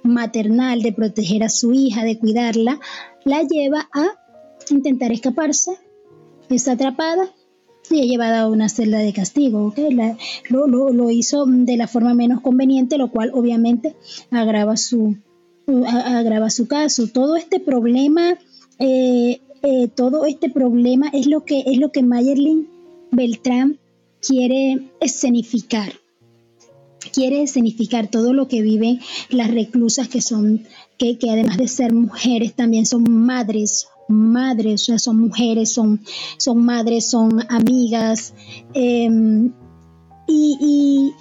maternal 0.04 0.84
de 0.84 0.94
proteger 0.94 1.44
a 1.44 1.50
su 1.50 1.74
hija, 1.74 2.04
de 2.04 2.20
cuidarla, 2.20 2.80
la 3.26 3.42
lleva 3.42 3.90
a 3.94 4.08
intentar 4.70 5.12
escaparse. 5.12 5.72
Está 6.50 6.74
atrapada 6.74 7.34
y 7.90 8.08
llevada 8.08 8.42
a 8.42 8.48
una 8.50 8.70
celda 8.70 9.00
de 9.00 9.14
castigo. 9.14 9.74
lo, 10.50 11.12
hizo 11.12 11.46
de 11.46 11.78
la 11.78 11.88
forma 11.88 12.14
menos 12.14 12.42
conveniente, 12.42 12.98
lo 12.98 13.12
cual 13.12 13.32
obviamente 13.34 13.96
agrava 14.32 14.78
su, 14.78 15.18
agrava 15.88 16.50
su 16.50 16.68
caso. 16.68 17.08
Todo 17.08 17.36
este 17.36 17.60
problema, 17.60 18.38
eh, 18.80 19.42
eh, 19.64 19.88
todo 19.96 20.26
este 20.26 20.50
problema 20.50 21.10
es 21.14 21.28
lo 21.28 21.44
que 21.44 21.64
es 21.66 21.78
lo 21.78 21.92
que 21.92 22.04
Mayerlin 22.04 22.68
Beltrán 23.12 23.80
quiere 24.22 24.90
escenificar. 25.00 25.94
Quiere 27.14 27.44
escenificar 27.44 28.08
todo 28.08 28.34
lo 28.34 28.48
que 28.48 28.62
viven 28.62 29.00
las 29.30 29.50
reclusas 29.50 30.10
que 30.10 30.22
son, 30.22 30.66
que, 30.98 31.18
que 31.18 31.30
además 31.32 31.58
de 31.58 31.68
ser 31.68 31.94
mujeres, 31.94 32.54
también 32.54 32.86
son 32.86 33.10
madres, 33.10 33.88
madres, 34.08 34.90
son 34.98 35.20
mujeres, 35.20 35.74
son, 35.74 36.02
son 36.38 36.64
madres, 36.64 37.10
son 37.10 37.44
amigas. 37.50 38.34
Em, 38.74 39.52
y, 40.28 41.14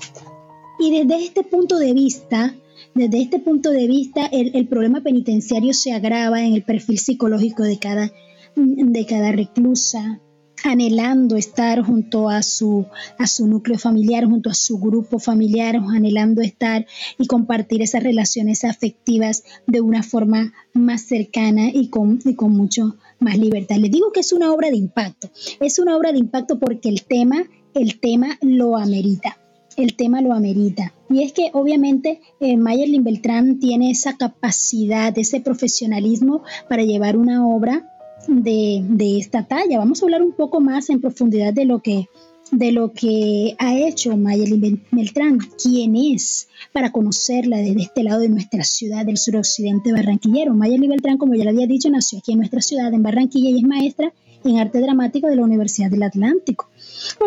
desde 0.78 1.24
este 1.24 1.42
punto 1.44 1.78
de 1.78 1.92
vista, 1.94 2.54
desde 2.94 3.22
este 3.22 3.38
punto 3.38 3.70
de 3.70 3.86
vista, 3.86 4.26
el, 4.26 4.54
el, 4.54 4.66
problema 4.66 5.00
penitenciario 5.02 5.72
se 5.72 5.92
agrava 5.92 6.42
en 6.42 6.54
el 6.54 6.62
perfil 6.62 6.98
psicológico 6.98 7.62
de 7.62 7.78
cada, 7.78 8.12
de 8.56 9.06
cada 9.06 9.32
reclusa, 9.32 10.20
anhelando 10.66 11.36
estar 11.36 11.82
junto 11.82 12.28
a 12.28 12.42
su, 12.42 12.86
a 13.18 13.26
su 13.26 13.46
núcleo 13.46 13.78
familiar, 13.78 14.24
junto 14.24 14.50
a 14.50 14.54
su 14.54 14.78
grupo 14.78 15.18
familiar, 15.18 15.76
anhelando 15.76 16.42
estar 16.42 16.86
y 17.18 17.26
compartir 17.26 17.82
esas 17.82 18.02
relaciones 18.02 18.64
afectivas 18.64 19.44
de 19.66 19.80
una 19.80 20.02
forma 20.02 20.52
más 20.74 21.02
cercana 21.02 21.70
y 21.72 21.88
con, 21.88 22.18
y 22.24 22.34
con 22.34 22.52
mucho 22.52 22.96
más 23.20 23.38
libertad. 23.38 23.76
Les 23.76 23.90
digo 23.90 24.12
que 24.12 24.20
es 24.20 24.32
una 24.32 24.52
obra 24.52 24.70
de 24.70 24.76
impacto. 24.76 25.30
Es 25.60 25.78
una 25.78 25.96
obra 25.96 26.12
de 26.12 26.18
impacto 26.18 26.58
porque 26.58 26.88
el 26.88 27.04
tema, 27.04 27.44
el 27.74 28.00
tema 28.00 28.36
lo 28.40 28.76
amerita. 28.76 29.38
El 29.76 29.94
tema 29.94 30.20
lo 30.20 30.32
amerita. 30.32 30.94
Y 31.10 31.22
es 31.22 31.32
que 31.32 31.50
obviamente 31.52 32.20
eh, 32.40 32.56
Mayerlin 32.56 33.04
Beltrán 33.04 33.60
tiene 33.60 33.90
esa 33.90 34.16
capacidad, 34.16 35.16
ese 35.16 35.40
profesionalismo 35.40 36.42
para 36.68 36.82
llevar 36.82 37.16
una 37.16 37.46
obra 37.46 37.92
de, 38.28 39.18
esta 39.18 39.46
talla. 39.46 39.78
Vamos 39.78 40.02
a 40.02 40.06
hablar 40.06 40.22
un 40.22 40.32
poco 40.32 40.60
más 40.60 40.90
en 40.90 41.00
profundidad 41.00 41.52
de 41.52 41.64
lo 41.64 41.80
que, 41.80 42.08
de 42.50 42.72
lo 42.72 42.92
que 42.92 43.54
ha 43.58 43.76
hecho 43.76 44.16
Mayelin 44.16 44.82
Beltrán, 44.90 45.38
quién 45.62 45.96
es, 45.96 46.48
para 46.72 46.92
conocerla 46.92 47.58
desde 47.58 47.82
este 47.82 48.02
lado 48.02 48.20
de 48.20 48.28
nuestra 48.28 48.64
ciudad 48.64 49.04
del 49.04 49.18
suroccidente 49.18 49.92
barranquillero. 49.92 50.54
Mayelin 50.54 50.90
Beltrán, 50.90 51.18
como 51.18 51.34
ya 51.34 51.44
le 51.44 51.50
había 51.50 51.66
dicho, 51.66 51.90
nació 51.90 52.18
aquí 52.18 52.32
en 52.32 52.38
nuestra 52.38 52.60
ciudad, 52.60 52.92
en 52.92 53.02
Barranquilla, 53.02 53.50
y 53.50 53.58
es 53.58 53.64
maestra 53.64 54.12
en 54.44 54.58
arte 54.58 54.80
dramático 54.80 55.26
de 55.26 55.36
la 55.36 55.44
Universidad 55.44 55.90
del 55.90 56.02
Atlántico. 56.04 56.68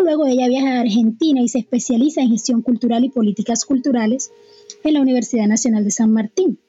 luego 0.02 0.26
ella 0.26 0.48
viaja 0.48 0.78
a 0.78 0.82
Argentina 0.82 1.42
y 1.42 1.50
se 1.50 1.60
especializa 1.60 2.22
en 2.22 2.30
gestión 2.30 2.62
cultural 2.62 3.04
y 3.04 3.10
políticas 3.10 3.66
culturales 3.66 4.32
en 4.84 4.94
la 4.94 5.02
Universidad 5.02 5.48
Nacional 5.48 5.84
de 5.84 5.92
San 5.92 6.12
Martín 6.12 6.60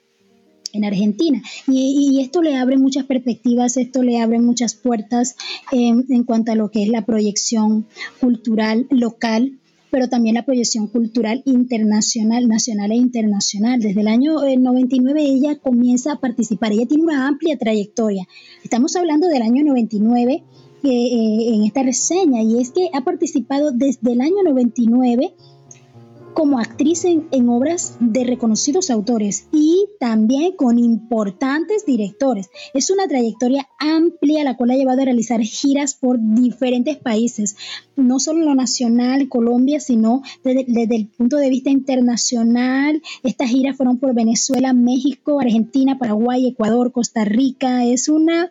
en 0.72 0.84
Argentina. 0.84 1.42
Y, 1.66 2.20
esto 2.20 2.42
le 2.42 2.56
abre 2.56 2.76
muchas 2.76 3.04
perspectivas, 3.04 3.76
esto 3.76 4.02
le 4.02 4.20
abre 4.20 4.40
muchas 4.40 4.74
puertas 4.74 5.36
en 5.72 6.24
cuanto 6.24 6.52
a 6.52 6.54
lo 6.54 6.70
que 6.70 6.82
es 6.82 6.88
la 6.88 7.04
proyección 7.04 7.86
cultural 8.20 8.86
local 8.90 9.60
pero 9.90 10.08
también 10.08 10.36
la 10.36 10.44
proyección 10.44 10.86
cultural 10.86 11.42
internacional, 11.44 12.48
nacional 12.48 12.92
e 12.92 12.96
internacional. 12.96 13.80
Desde 13.80 14.00
el 14.00 14.08
año 14.08 14.34
99 14.40 15.22
ella 15.22 15.56
comienza 15.56 16.12
a 16.12 16.20
participar, 16.20 16.72
ella 16.72 16.86
tiene 16.86 17.04
una 17.04 17.26
amplia 17.26 17.58
trayectoria. 17.58 18.26
Estamos 18.62 18.96
hablando 18.96 19.26
del 19.28 19.42
año 19.42 19.64
99 19.64 20.44
eh, 20.82 20.88
eh, 20.88 21.54
en 21.54 21.64
esta 21.64 21.82
reseña 21.82 22.42
y 22.42 22.60
es 22.60 22.70
que 22.70 22.88
ha 22.94 23.04
participado 23.04 23.70
desde 23.72 24.12
el 24.12 24.20
año 24.20 24.42
99 24.44 25.34
como 26.34 26.58
actriz 26.58 27.04
en, 27.04 27.48
obras 27.48 27.96
de 28.00 28.24
reconocidos 28.24 28.90
autores 28.90 29.46
y 29.52 29.86
también 29.98 30.52
con 30.56 30.78
importantes 30.78 31.84
directores. 31.86 32.50
Es 32.74 32.90
una 32.90 33.08
trayectoria 33.08 33.68
amplia 33.78 34.44
la 34.44 34.56
cual 34.56 34.70
ha 34.70 34.76
llevado 34.76 35.02
a 35.02 35.04
realizar 35.04 35.40
giras 35.40 35.94
por 35.94 36.18
diferentes 36.20 36.96
países, 36.96 37.56
no 37.96 38.18
solo 38.18 38.44
lo 38.44 38.54
nacional, 38.54 39.28
Colombia, 39.28 39.80
sino 39.80 40.22
desde, 40.44 40.96
el 40.96 41.08
punto 41.08 41.36
de 41.36 41.50
vista 41.50 41.70
internacional. 41.70 43.02
Estas 43.22 43.50
giras 43.50 43.76
fueron 43.76 43.98
por 43.98 44.14
Venezuela, 44.14 44.72
México, 44.72 45.40
Argentina, 45.40 45.98
Paraguay, 45.98 46.46
Ecuador, 46.46 46.92
Costa 46.92 47.24
Rica. 47.24 47.84
Es 47.84 48.08
una, 48.08 48.50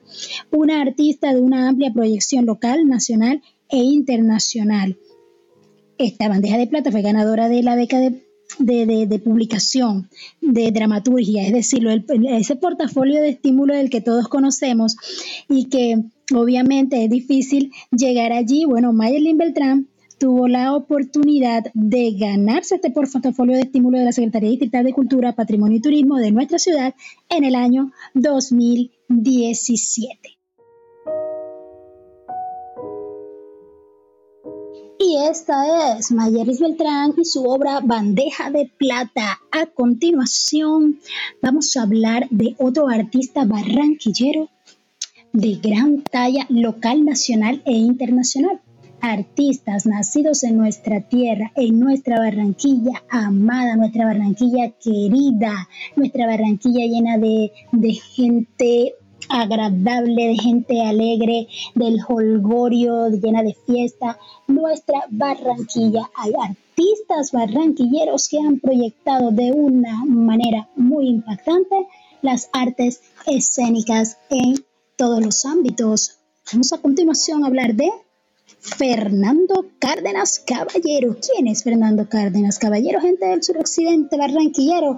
una 0.51 0.81
artista 0.81 1.33
de 1.33 1.41
una 1.41 1.69
amplia 1.69 1.93
proyección 1.93 2.45
local, 2.45 2.87
nacional 2.87 3.41
e 3.69 3.77
internacional. 3.77 4.97
Esta 5.99 6.29
bandeja 6.29 6.57
de 6.57 6.65
plata 6.65 6.91
fue 6.91 7.01
ganadora 7.01 7.49
de 7.49 7.61
la 7.61 7.75
beca 7.75 7.99
de 7.99 8.23
de, 8.57 9.21
publicación, 9.23 10.09
de 10.41 10.71
dramaturgia, 10.71 11.45
es 11.45 11.53
decir, 11.53 11.87
ese 12.29 12.55
portafolio 12.55 13.21
de 13.21 13.29
estímulos 13.29 13.77
del 13.77 13.91
que 13.91 14.01
todos 14.01 14.27
conocemos 14.27 14.97
y 15.47 15.65
que 15.65 16.03
obviamente 16.33 17.03
es 17.03 17.09
difícil 17.09 17.71
llegar 17.91 18.31
allí. 18.31 18.65
Bueno, 18.65 18.91
Mayerlin 18.91 19.37
Beltrán 19.37 19.87
tuvo 20.17 20.47
la 20.47 20.75
oportunidad 20.75 21.65
de 21.73 22.13
ganarse 22.13 22.75
este 22.75 22.91
portafolio 22.91 23.55
de 23.55 23.63
estímulo 23.63 23.99
de 23.99 24.05
la 24.05 24.11
Secretaría 24.11 24.49
Distrital 24.49 24.85
de 24.85 24.93
Cultura, 24.93 25.35
Patrimonio 25.35 25.77
y 25.77 25.81
Turismo 25.81 26.17
de 26.17 26.31
nuestra 26.31 26.59
ciudad 26.59 26.93
en 27.29 27.45
el 27.45 27.55
año 27.55 27.91
2017. 28.13 30.38
Y 35.01 35.15
esta 35.15 35.97
es 35.97 36.11
Mayeris 36.11 36.59
Beltrán 36.59 37.13
y 37.15 37.23
su 37.23 37.45
obra 37.45 37.79
Bandeja 37.79 38.51
de 38.51 38.69
Plata. 38.77 39.39
A 39.49 39.65
continuación 39.67 40.99
vamos 41.41 41.77
a 41.77 41.83
hablar 41.83 42.27
de 42.31 42.57
otro 42.59 42.89
artista 42.89 43.45
barranquillero 43.45 44.49
de 45.31 45.55
gran 45.55 46.01
talla 46.01 46.45
local, 46.49 47.05
nacional 47.05 47.61
e 47.65 47.71
internacional. 47.71 48.59
Artistas 48.99 49.85
nacidos 49.85 50.43
en 50.43 50.57
nuestra 50.57 50.99
tierra, 51.07 51.53
en 51.55 51.79
nuestra 51.79 52.19
Barranquilla 52.19 53.01
amada, 53.09 53.77
nuestra 53.77 54.03
Barranquilla 54.03 54.71
querida, 54.83 55.69
nuestra 55.95 56.27
Barranquilla 56.27 56.85
llena 56.85 57.17
de, 57.17 57.53
de 57.71 57.93
gente 57.93 58.95
agradable, 59.29 60.27
de 60.27 60.37
gente 60.37 60.81
alegre, 60.81 61.47
del 61.75 61.99
holgorio, 62.07 63.09
llena 63.09 63.43
de 63.43 63.55
fiesta. 63.65 64.17
Nuestra 64.47 65.05
Barranquilla. 65.09 66.09
Hay 66.15 66.33
artistas 66.41 67.31
barranquilleros 67.31 68.27
que 68.27 68.39
han 68.39 68.59
proyectado 68.59 69.31
de 69.31 69.51
una 69.51 70.03
manera 70.05 70.67
muy 70.75 71.07
impactante 71.07 71.87
las 72.21 72.49
artes 72.51 73.01
escénicas 73.25 74.17
en 74.29 74.55
todos 74.97 75.23
los 75.23 75.45
ámbitos. 75.45 76.17
Vamos 76.51 76.73
a 76.73 76.79
continuación 76.79 77.43
a 77.43 77.47
hablar 77.47 77.75
de 77.75 77.89
Fernando 78.59 79.65
Cárdenas 79.79 80.39
Caballero. 80.45 81.15
¿Quién 81.21 81.47
es 81.47 81.63
Fernando 81.63 82.09
Cárdenas 82.09 82.59
Caballero? 82.59 82.99
Gente 82.99 83.27
del 83.27 83.43
suroccidente 83.43 84.17
barranquillero. 84.17 84.97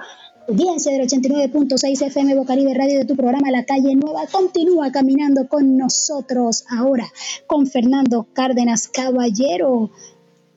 Audiencia 0.51 0.91
del 0.91 1.08
89.6 1.08 2.08
FM 2.08 2.36
Bocaribe 2.36 2.74
Radio 2.74 3.00
de 3.00 3.05
tu 3.05 3.15
programa 3.15 3.50
La 3.51 3.63
Calle 3.63 3.96
Nueva 3.96 4.27
continúa 4.29 4.91
caminando 4.91 5.48
con 5.48 5.77
nosotros 5.77 6.65
ahora 6.70 7.08
con 7.48 7.67
Fernando 7.67 8.27
Cárdenas 8.34 8.89
Caballero 8.89 9.91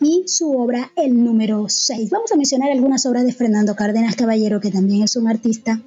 y 0.01 0.25
su 0.27 0.51
obra 0.51 0.91
El 0.97 1.23
número 1.23 1.67
6. 1.69 2.11
Vamos 2.11 2.33
a 2.33 2.37
mencionar 2.37 2.73
algunas 2.73 3.07
obras 3.07 3.25
de 3.25 3.33
Fernando 3.33 3.77
Cárdenas 3.77 4.17
Caballero, 4.17 4.61
que 4.61 4.73
también 4.73 5.05
es 5.05 5.15
un 5.15 5.29
artista 5.29 5.81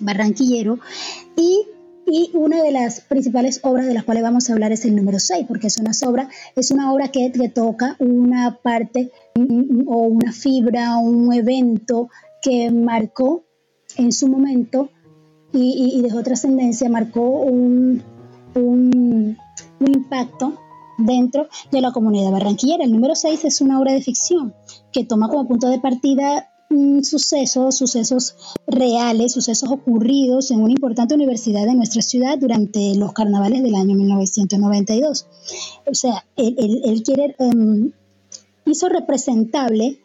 barranquillero, 0.00 0.80
y, 1.36 1.68
y 2.08 2.32
una 2.34 2.60
de 2.64 2.72
las 2.72 3.00
principales 3.02 3.60
obras 3.62 3.86
de 3.86 3.94
las 3.94 4.02
cuales 4.02 4.24
vamos 4.24 4.50
a 4.50 4.54
hablar 4.54 4.72
es 4.72 4.84
el 4.84 4.96
número 4.96 5.20
6, 5.20 5.46
porque 5.46 5.68
es 5.68 5.78
una 5.78 5.92
obra, 6.04 6.28
es 6.56 6.72
una 6.72 6.92
obra 6.92 7.12
que, 7.12 7.30
que 7.30 7.48
toca 7.48 7.94
una 8.00 8.58
parte 8.60 9.12
o 9.86 9.98
una 9.98 10.32
fibra, 10.32 10.96
un 10.96 11.32
evento 11.32 12.08
que 12.42 12.70
marcó 12.70 13.44
en 13.96 14.12
su 14.12 14.28
momento 14.28 14.90
y, 15.52 16.00
dejó 16.02 16.22
trascendencia, 16.22 16.88
marcó 16.88 17.22
un, 17.22 18.02
un, 18.54 19.36
impacto 19.80 20.54
dentro 20.98 21.48
de 21.72 21.80
la 21.80 21.92
comunidad 21.92 22.30
barranquillera. 22.30 22.84
El 22.84 22.92
número 22.92 23.14
6 23.14 23.44
es 23.44 23.60
una 23.60 23.80
obra 23.80 23.92
de 23.92 24.02
ficción 24.02 24.54
que 24.92 25.04
toma 25.04 25.28
como 25.28 25.48
punto 25.48 25.68
de 25.68 25.80
partida 25.80 26.50
sucesos, 27.02 27.76
sucesos 27.76 28.36
reales, 28.66 29.32
sucesos 29.32 29.68
ocurridos 29.70 30.50
en 30.52 30.60
una 30.60 30.72
importante 30.72 31.14
universidad 31.14 31.66
de 31.66 31.74
nuestra 31.74 32.00
ciudad 32.00 32.38
durante 32.38 32.94
los 32.94 33.12
carnavales 33.12 33.62
del 33.62 33.74
año 33.74 33.96
1992. 33.96 35.26
O 35.86 35.94
sea, 35.94 36.24
él, 36.36 37.02
quiere, 37.04 37.34
em, 37.38 37.90
hizo 38.66 38.88
representable 38.88 39.98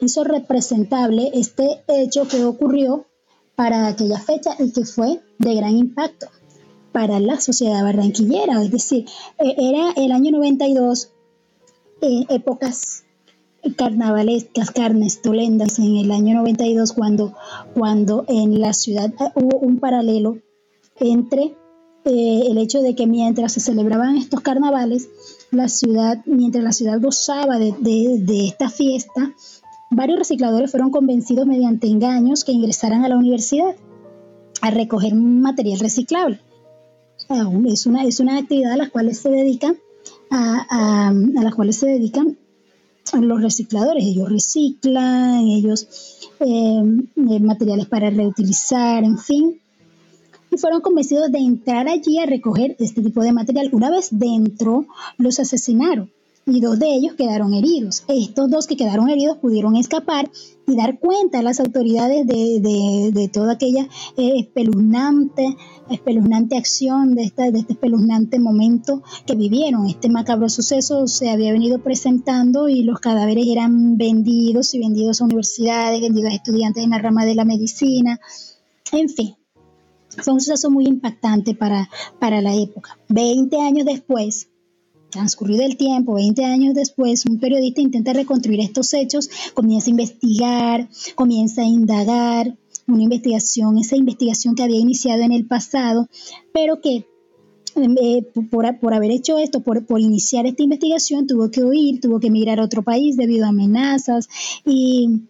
hizo 0.00 0.24
representable 0.24 1.30
este 1.34 1.82
hecho 1.88 2.26
que 2.28 2.44
ocurrió 2.44 3.06
para 3.54 3.88
aquella 3.88 4.20
fecha 4.20 4.54
y 4.58 4.72
que 4.72 4.84
fue 4.84 5.20
de 5.38 5.54
gran 5.54 5.76
impacto 5.76 6.28
para 6.92 7.20
la 7.20 7.40
sociedad 7.40 7.82
barranquillera. 7.82 8.62
Es 8.62 8.70
decir, 8.70 9.06
e, 9.38 9.54
era 9.58 9.92
el 9.96 10.12
año 10.12 10.32
92, 10.32 11.10
eh, 12.00 12.24
épocas 12.28 13.04
carnavalescas, 13.76 14.70
carnes 14.70 15.20
tolendas 15.20 15.78
en 15.78 15.96
el 15.96 16.12
año 16.12 16.36
92 16.36 16.92
cuando, 16.92 17.34
cuando 17.74 18.24
en 18.28 18.60
la 18.60 18.72
ciudad 18.72 19.12
hubo 19.34 19.58
un 19.58 19.80
paralelo 19.80 20.38
entre 21.00 21.56
eh, 22.04 22.42
el 22.48 22.58
hecho 22.58 22.80
de 22.80 22.94
que 22.94 23.06
mientras 23.06 23.52
se 23.52 23.60
celebraban 23.60 24.16
estos 24.16 24.40
carnavales, 24.40 25.08
la 25.50 25.68
ciudad, 25.68 26.22
mientras 26.26 26.64
la 26.64 26.72
ciudad 26.72 27.00
gozaba 27.00 27.58
de, 27.58 27.74
de 27.80 28.46
esta 28.46 28.70
fiesta, 28.70 29.34
Varios 29.90 30.18
recicladores 30.18 30.70
fueron 30.70 30.90
convencidos 30.90 31.46
mediante 31.46 31.86
engaños 31.86 32.44
que 32.44 32.52
ingresaran 32.52 33.04
a 33.04 33.08
la 33.08 33.16
universidad 33.16 33.74
a 34.60 34.70
recoger 34.70 35.14
material 35.14 35.80
reciclable. 35.80 36.40
Es 37.66 37.86
una, 37.86 38.04
es 38.04 38.20
una 38.20 38.38
actividad 38.38 38.72
a 38.72 38.76
la 38.76 38.90
cual 38.90 39.14
se 39.14 39.30
dedican 39.30 39.76
a, 40.30 41.10
a, 41.10 41.52
cuales 41.52 41.76
se 41.76 41.86
dedican 41.86 42.38
los 43.18 43.42
recicladores. 43.42 44.04
Ellos 44.04 44.28
reciclan, 44.28 45.46
ellos 45.46 46.28
eh, 46.40 46.82
eh, 47.16 47.40
materiales 47.40 47.86
para 47.86 48.10
reutilizar, 48.10 49.04
en 49.04 49.18
fin. 49.18 49.60
Y 50.50 50.56
fueron 50.58 50.80
convencidos 50.80 51.30
de 51.32 51.38
entrar 51.38 51.88
allí 51.88 52.18
a 52.18 52.26
recoger 52.26 52.76
este 52.78 53.02
tipo 53.02 53.22
de 53.22 53.32
material. 53.32 53.70
Una 53.72 53.90
vez 53.90 54.08
dentro, 54.10 54.86
los 55.18 55.38
asesinaron 55.40 56.10
y 56.48 56.60
dos 56.60 56.78
de 56.78 56.94
ellos 56.94 57.14
quedaron 57.14 57.52
heridos. 57.54 58.04
Estos 58.08 58.50
dos 58.50 58.66
que 58.66 58.76
quedaron 58.76 59.08
heridos 59.10 59.36
pudieron 59.38 59.76
escapar 59.76 60.30
y 60.66 60.76
dar 60.76 60.98
cuenta 60.98 61.38
a 61.38 61.42
las 61.42 61.60
autoridades 61.60 62.26
de, 62.26 63.30
toda 63.32 63.52
aquella 63.52 63.88
eh, 64.16 64.32
espeluznante, 64.38 65.56
espeluznante 65.90 66.56
acción, 66.56 67.14
de, 67.14 67.24
esta, 67.24 67.50
de 67.50 67.60
este 67.60 67.74
espeluznante 67.74 68.38
momento 68.38 69.02
que 69.26 69.34
vivieron. 69.34 69.86
Este 69.86 70.08
macabro 70.08 70.48
suceso 70.48 71.06
se 71.06 71.30
había 71.30 71.52
venido 71.52 71.82
presentando 71.82 72.68
y 72.68 72.82
los 72.82 73.00
cadáveres 73.00 73.46
eran 73.46 73.98
vendidos 73.98 74.74
y 74.74 74.78
vendidos 74.78 75.20
a 75.20 75.24
universidades, 75.24 76.00
vendidos 76.00 76.32
a 76.32 76.36
estudiantes 76.36 76.82
en 76.82 76.90
la 76.90 76.98
rama 76.98 77.24
de 77.24 77.34
la 77.34 77.44
medicina, 77.44 78.20
en 78.92 79.08
fin. 79.08 79.34
Fue 80.22 80.32
un 80.32 80.40
suceso 80.40 80.70
muy 80.70 80.86
impactante 80.86 81.54
para, 81.54 81.88
para 82.18 82.40
la 82.40 82.54
época. 82.54 82.98
Veinte 83.08 83.60
años 83.60 83.86
después, 83.86 84.48
Transcurrido 85.10 85.64
el 85.64 85.76
tiempo, 85.76 86.14
20 86.14 86.44
años 86.44 86.74
después, 86.74 87.24
un 87.26 87.38
periodista 87.38 87.80
intenta 87.80 88.12
reconstruir 88.12 88.60
estos 88.60 88.92
hechos, 88.92 89.30
comienza 89.54 89.86
a 89.86 89.90
investigar, 89.90 90.88
comienza 91.14 91.62
a 91.62 91.66
indagar, 91.66 92.56
una 92.86 93.02
investigación, 93.02 93.78
esa 93.78 93.96
investigación 93.96 94.54
que 94.54 94.62
había 94.62 94.80
iniciado 94.80 95.22
en 95.22 95.32
el 95.32 95.46
pasado, 95.46 96.08
pero 96.52 96.80
que 96.80 97.06
eh, 97.76 98.22
por, 98.50 98.78
por, 98.80 98.94
haber 98.94 99.10
hecho 99.10 99.38
esto, 99.38 99.62
por, 99.62 99.86
por, 99.86 100.00
iniciar 100.00 100.46
esta 100.46 100.62
investigación, 100.62 101.26
tuvo 101.26 101.50
que 101.50 101.62
huir, 101.62 102.00
tuvo 102.00 102.18
que 102.18 102.28
emigrar 102.28 102.60
a 102.60 102.64
otro 102.64 102.82
país 102.82 103.16
debido 103.16 103.44
a 103.44 103.50
amenazas 103.50 104.28
y 104.64 105.22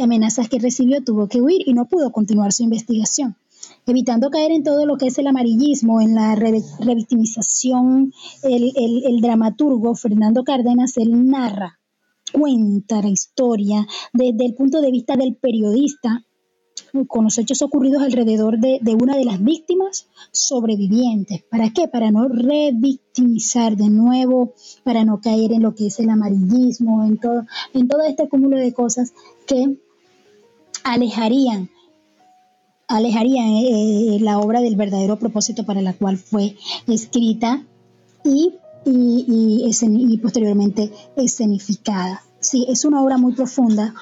amenazas 0.00 0.48
que 0.48 0.58
recibió, 0.58 1.02
tuvo 1.02 1.28
que 1.28 1.40
huir 1.40 1.62
y 1.66 1.74
no 1.74 1.86
pudo 1.86 2.12
continuar 2.12 2.52
su 2.52 2.62
investigación 2.62 3.36
evitando 3.86 4.30
caer 4.30 4.52
en 4.52 4.62
todo 4.62 4.86
lo 4.86 4.96
que 4.96 5.06
es 5.06 5.18
el 5.18 5.26
amarillismo, 5.26 6.00
en 6.00 6.14
la 6.14 6.34
revictimización, 6.34 8.12
el, 8.42 9.20
dramaturgo 9.20 9.94
Fernando 9.94 10.44
Cárdenas, 10.44 10.96
él 10.96 11.26
narra, 11.26 11.78
cuenta 12.32 13.02
la 13.02 13.08
historia 13.08 13.86
desde 14.12 14.46
el 14.46 14.54
punto 14.54 14.80
de 14.80 14.90
vista 14.90 15.16
del 15.16 15.34
periodista, 15.34 16.24
con 17.06 17.24
los 17.24 17.38
hechos 17.38 17.62
ocurridos 17.62 18.02
alrededor 18.02 18.58
de, 18.58 18.80
una 19.00 19.16
de 19.16 19.24
las 19.24 19.42
víctimas 19.42 20.08
sobrevivientes. 20.30 21.42
¿Para 21.42 21.70
qué? 21.70 21.88
Para 21.88 22.10
no 22.10 22.28
revictimizar 22.28 23.76
de 23.76 23.88
nuevo, 23.88 24.52
para 24.84 25.04
no 25.04 25.20
caer 25.20 25.52
en 25.52 25.62
lo 25.62 25.74
que 25.74 25.86
es 25.86 26.00
el 26.00 26.10
amarillismo, 26.10 27.04
en 27.04 27.18
todo, 27.18 27.46
en 27.72 27.88
todo 27.88 28.02
este 28.02 28.28
cúmulo 28.28 28.58
de 28.58 28.74
cosas 28.74 29.14
que 29.46 29.78
alejarían 30.84 31.70
alejaría 32.96 33.42
eh, 33.46 34.18
la 34.20 34.38
obra 34.38 34.60
del 34.60 34.76
verdadero 34.76 35.18
propósito 35.18 35.64
para 35.64 35.80
la 35.80 35.94
cual 35.94 36.18
fue 36.18 36.56
escrita 36.86 37.64
y, 38.24 38.54
y, 38.84 40.18
posteriormente 40.18 40.92
escenificada. 41.16 42.22
Sí, 42.40 42.66
es 42.68 42.84
una 42.84 43.02
obra 43.02 43.18
muy 43.18 43.34
profunda, 43.34 43.94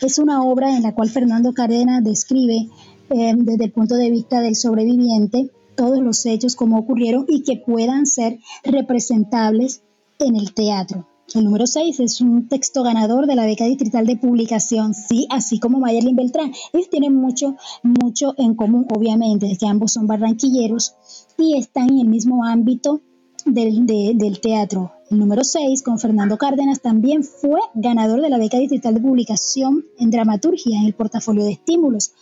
es 0.00 0.18
una 0.18 0.42
obra 0.42 0.76
en 0.76 0.82
la 0.82 0.94
cual 0.94 1.08
Fernando 1.08 1.52
Cárdenas 1.52 2.02
describe 2.02 2.68
eh, 3.10 3.34
desde 3.36 3.64
el 3.64 3.72
punto 3.72 3.94
de 3.94 4.10
vista 4.10 4.40
del 4.40 4.56
sobreviviente 4.56 5.50
todos 5.76 6.00
los 6.00 6.26
hechos 6.26 6.56
como 6.56 6.78
ocurrieron 6.78 7.24
y 7.28 7.42
que 7.42 7.56
puedan 7.56 8.06
ser 8.06 8.40
representables 8.64 9.82
en 10.18 10.36
el 10.36 10.52
teatro. 10.52 11.06
El 11.34 11.44
número 11.44 11.66
6 11.66 12.00
es 12.00 12.22
un 12.22 12.48
texto 12.48 12.82
ganador 12.82 13.26
de 13.26 13.34
la 13.34 13.44
beca 13.44 13.66
distrital 13.66 14.06
de 14.06 14.16
publicación, 14.16 14.94
sí, 14.94 15.26
así 15.28 15.60
como 15.60 15.78
Mayerlin 15.78 16.16
Beltrán. 16.16 16.52
Ellos 16.72 16.88
tienen 16.88 17.14
mucho, 17.14 17.56
mucho 17.82 18.34
en 18.38 18.54
común, 18.54 18.86
obviamente, 18.96 19.54
que 19.60 19.66
ambos 19.66 19.92
son 19.92 20.06
barranquilleros 20.06 20.94
y 21.36 21.58
están 21.58 21.90
en 21.90 22.00
el 22.00 22.08
mismo 22.08 22.46
ámbito 22.46 23.02
del, 23.44 23.84
del 23.84 24.40
teatro. 24.40 24.92
El 25.10 25.18
número 25.18 25.44
6, 25.44 25.82
con 25.82 25.98
Fernando 25.98 26.38
Cárdenas, 26.38 26.80
también 26.80 27.22
fue 27.22 27.60
ganador 27.74 28.22
de 28.22 28.30
la 28.30 28.38
beca 28.38 28.56
distrital 28.56 28.94
de 28.94 29.00
publicación 29.00 29.84
en 29.98 30.10
dramaturgia 30.10 30.78
en 30.78 30.86
el 30.86 30.94
portafolio 30.94 31.44
de 31.44 31.52
estímulos 31.52 32.12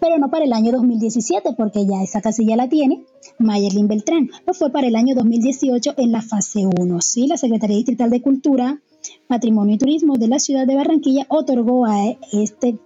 pero 0.00 0.18
no 0.18 0.30
para 0.30 0.44
el 0.44 0.52
año 0.52 0.72
2017, 0.72 1.50
porque 1.56 1.86
ya 1.86 2.02
esa 2.02 2.20
casilla 2.20 2.56
la 2.56 2.68
tiene 2.68 3.04
Mayerlin 3.38 3.88
Beltrán. 3.88 4.30
No 4.46 4.54
fue 4.54 4.70
para 4.70 4.88
el 4.88 4.96
año 4.96 5.14
2018 5.14 5.94
en 5.98 6.12
la 6.12 6.22
fase 6.22 6.66
1. 6.66 7.00
Sí, 7.00 7.26
la 7.26 7.36
Secretaría 7.36 7.76
Distrital 7.76 8.10
de 8.10 8.22
Cultura, 8.22 8.80
Patrimonio 9.28 9.74
y 9.74 9.78
Turismo 9.78 10.16
de 10.16 10.28
la 10.28 10.38
ciudad 10.38 10.66
de 10.66 10.76
Barranquilla 10.76 11.26
otorgó 11.28 11.86
a 11.86 11.98
este 12.32 12.78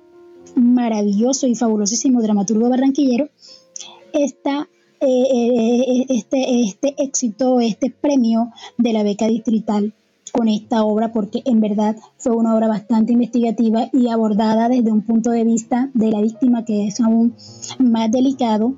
maravilloso 0.57 1.47
y 1.47 1.55
fabulosísimo 1.55 2.23
dramaturgo 2.23 2.69
barranquillero 2.69 3.29
esta, 4.13 4.69
eh, 5.01 5.07
eh, 5.09 6.07
este, 6.09 6.63
este 6.63 6.95
éxito, 6.99 7.61
este 7.61 7.91
premio 7.91 8.53
de 8.79 8.93
la 8.93 9.03
beca 9.03 9.27
distrital 9.27 9.93
con 10.37 10.49
esta 10.49 10.83
obra 10.83 11.13
porque 11.13 11.43
en 11.45 11.61
verdad 11.61 11.97
fue 12.17 12.33
una 12.33 12.57
obra 12.57 12.67
bastante 12.67 13.13
investigativa 13.13 13.89
y 13.93 14.09
abordada 14.09 14.69
desde 14.69 14.91
un 14.91 15.03
punto 15.03 15.31
de 15.31 15.45
vista 15.45 15.91
de 15.95 16.11
la 16.11 16.21
víctima 16.21 16.65
que 16.65 16.89
es 16.89 17.01
aún 17.01 17.37
más 17.79 18.11
delicado. 18.11 18.75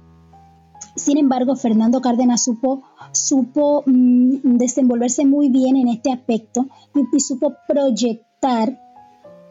Sin 0.97 1.17
embargo, 1.17 1.57
Fernando 1.57 2.03
Cárdenas 2.03 2.45
supo, 2.45 2.83
supo 3.13 3.85
mm, 3.87 4.59
desenvolverse 4.59 5.25
muy 5.25 5.49
bien 5.49 5.79
en 5.79 5.89
este 5.89 6.13
aspecto 6.13 6.67
y, 6.95 7.21
supo 7.21 7.55
proyectar 7.67 8.79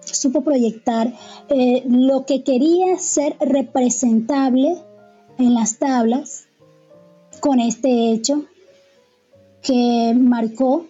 supo 0.01 0.41
proyectar 0.41 1.11
eh, 1.49 1.83
lo 1.87 2.27
que 2.27 2.43
quería 2.43 2.97
ser 2.99 3.35
representable 3.39 4.77
en 5.39 5.55
las 5.55 5.79
tablas 5.79 6.45
con 7.39 7.59
este 7.59 8.11
hecho 8.11 8.43
que 9.63 10.13
marcó 10.15 10.85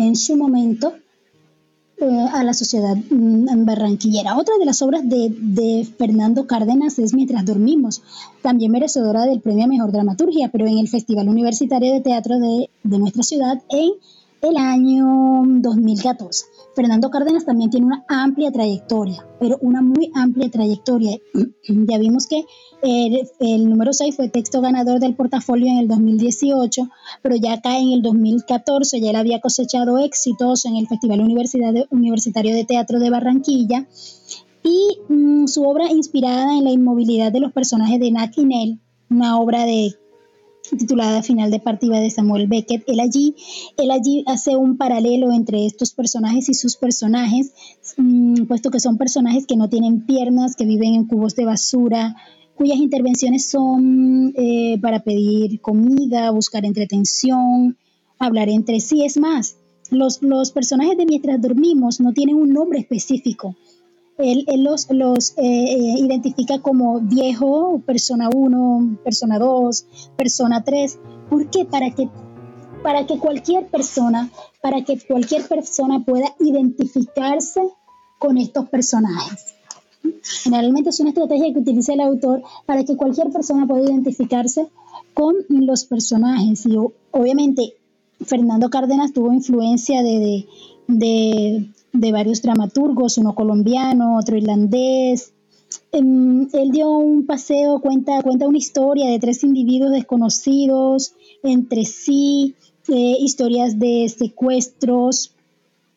en 0.00 0.16
su 0.16 0.36
momento 0.36 0.94
eh, 1.98 2.26
a 2.32 2.42
la 2.42 2.54
sociedad 2.54 2.96
mm, 2.96 3.64
barranquillera. 3.64 4.38
Otra 4.38 4.56
de 4.58 4.64
las 4.64 4.80
obras 4.80 5.02
de, 5.04 5.86
Fernando 5.98 6.46
Cárdenas 6.46 6.98
es 6.98 7.12
Mientras 7.12 7.44
dormimos, 7.44 8.02
también 8.42 8.72
merecedora 8.72 9.26
del 9.26 9.40
premio 9.40 9.64
a 9.64 9.68
Mejor 9.68 9.92
Dramaturgia, 9.92 10.48
pero 10.50 10.66
en 10.66 10.78
el 10.78 10.88
Festival 10.88 11.28
Universitario 11.28 11.92
de 11.92 12.00
Teatro 12.00 12.38
de, 12.38 12.70
de 12.82 12.98
nuestra 12.98 13.22
ciudad 13.22 13.62
en 13.68 13.90
el 14.40 14.56
año 14.56 15.42
2014. 15.46 16.46
Fernando 16.80 17.10
Cárdenas 17.10 17.44
también 17.44 17.68
tiene 17.68 17.84
una 17.84 18.06
amplia 18.08 18.50
trayectoria, 18.50 19.26
pero 19.38 19.58
una 19.60 19.82
muy 19.82 20.10
amplia 20.14 20.50
trayectoria. 20.50 21.18
Ya 21.68 21.98
vimos 21.98 22.26
que 22.26 22.46
el, 22.82 23.68
número 23.68 23.92
6 23.92 24.16
fue 24.16 24.28
texto 24.30 24.62
ganador 24.62 24.98
del 24.98 25.14
portafolio 25.14 25.68
en 25.68 25.76
el 25.76 25.88
2018, 25.88 26.88
pero 27.20 27.36
ya 27.36 27.52
acá 27.52 27.78
en 27.78 27.90
el 27.90 28.02
2014 28.02 28.98
ya 28.98 29.10
él 29.10 29.16
había 29.16 29.40
cosechado 29.40 29.98
éxitos 29.98 30.64
en 30.64 30.76
el 30.76 30.88
Festival 30.88 31.20
Universitario 31.90 32.54
de 32.54 32.64
Teatro 32.64 32.98
de 32.98 33.10
Barranquilla 33.10 33.86
y 34.64 35.12
mm, 35.12 35.46
su 35.48 35.62
obra 35.64 35.90
inspirada 35.92 36.56
en 36.56 36.64
la 36.64 36.70
inmovilidad 36.70 37.30
de 37.30 37.40
los 37.40 37.52
personajes 37.52 38.00
de 38.00 38.10
Nat 38.10 38.36
Inel, 38.38 38.80
una 39.10 39.38
obra 39.38 39.66
de 39.66 39.94
titulada 40.76 41.22
Final 41.22 41.50
de 41.50 41.60
Partida 41.60 42.00
de 42.00 42.10
Samuel 42.10 42.46
Beckett. 42.46 42.84
Él 42.86 43.00
allí, 43.00 43.34
él 43.76 43.90
allí 43.90 44.24
hace 44.26 44.56
un 44.56 44.76
paralelo 44.76 45.32
entre 45.32 45.66
estos 45.66 45.92
personajes 45.92 46.48
y 46.48 46.54
sus 46.54 46.76
personajes, 46.76 47.52
mm, 47.96 48.44
puesto 48.46 48.70
que 48.70 48.80
son 48.80 48.98
personajes 48.98 49.46
que 49.46 49.56
no 49.56 49.68
tienen 49.68 50.06
piernas, 50.06 50.56
que 50.56 50.64
viven 50.64 50.94
en 50.94 51.06
cubos 51.06 51.34
de 51.36 51.44
basura, 51.44 52.16
cuyas 52.56 52.78
intervenciones 52.78 53.46
son 53.48 54.32
eh, 54.36 54.78
para 54.80 55.02
pedir 55.02 55.60
comida, 55.60 56.30
buscar 56.30 56.64
entretención, 56.64 57.76
hablar 58.18 58.48
entre 58.48 58.80
sí. 58.80 59.04
Es 59.04 59.16
más, 59.16 59.56
los, 59.90 60.22
los 60.22 60.50
personajes 60.50 60.96
de 60.96 61.06
Mientras 61.06 61.40
Dormimos 61.40 62.00
no 62.00 62.12
tienen 62.12 62.36
un 62.36 62.52
nombre 62.52 62.78
específico 62.78 63.56
él, 64.20 64.44
los, 64.58 64.88
los 64.90 65.30
eh, 65.30 65.42
eh, 65.42 65.98
identifica 65.98 66.60
como 66.60 67.00
viejo, 67.00 67.80
persona 67.84 68.28
1, 68.28 68.98
persona 69.04 69.38
2, 69.38 69.86
persona 70.16 70.62
3. 70.62 70.98
¿Por 71.28 71.50
qué? 71.50 71.64
Para 71.64 71.90
que, 71.90 72.08
para 72.82 73.06
que 73.06 73.18
cualquier 73.18 73.66
persona, 73.66 74.30
para 74.60 74.84
que 74.84 74.98
cualquier 74.98 75.46
persona 75.46 76.04
pueda 76.04 76.34
identificarse 76.38 77.62
con 78.18 78.38
estos 78.38 78.68
personajes. 78.68 79.54
Generalmente 80.42 80.90
es 80.90 81.00
una 81.00 81.10
estrategia 81.10 81.52
que 81.52 81.58
utiliza 81.58 81.92
el 81.92 82.00
autor 82.00 82.42
para 82.66 82.84
que 82.84 82.96
cualquier 82.96 83.30
persona 83.30 83.66
pueda 83.66 83.84
identificarse 83.84 84.68
con 85.14 85.34
los 85.48 85.84
personajes. 85.84 86.64
Y 86.66 86.76
obviamente 87.10 87.74
Fernando 88.20 88.70
Cárdenas 88.70 89.12
tuvo 89.12 89.32
influencia 89.32 90.02
de, 90.02 90.18
de 90.18 90.46
de 90.98 91.70
varios 91.92 92.42
dramaturgos, 92.42 93.18
uno 93.18 93.34
colombiano, 93.34 94.18
otro 94.18 94.36
irlandés. 94.36 95.32
Em, 95.92 96.48
él 96.52 96.70
dio 96.70 96.90
un 96.90 97.26
paseo, 97.26 97.80
cuenta, 97.80 98.22
cuenta 98.22 98.48
una 98.48 98.58
historia 98.58 99.08
de 99.10 99.18
tres 99.18 99.44
individuos 99.44 99.92
desconocidos 99.92 101.14
entre 101.42 101.84
sí, 101.84 102.54
eh, 102.88 103.16
historias 103.20 103.78
de 103.78 104.08
secuestros. 104.08 105.32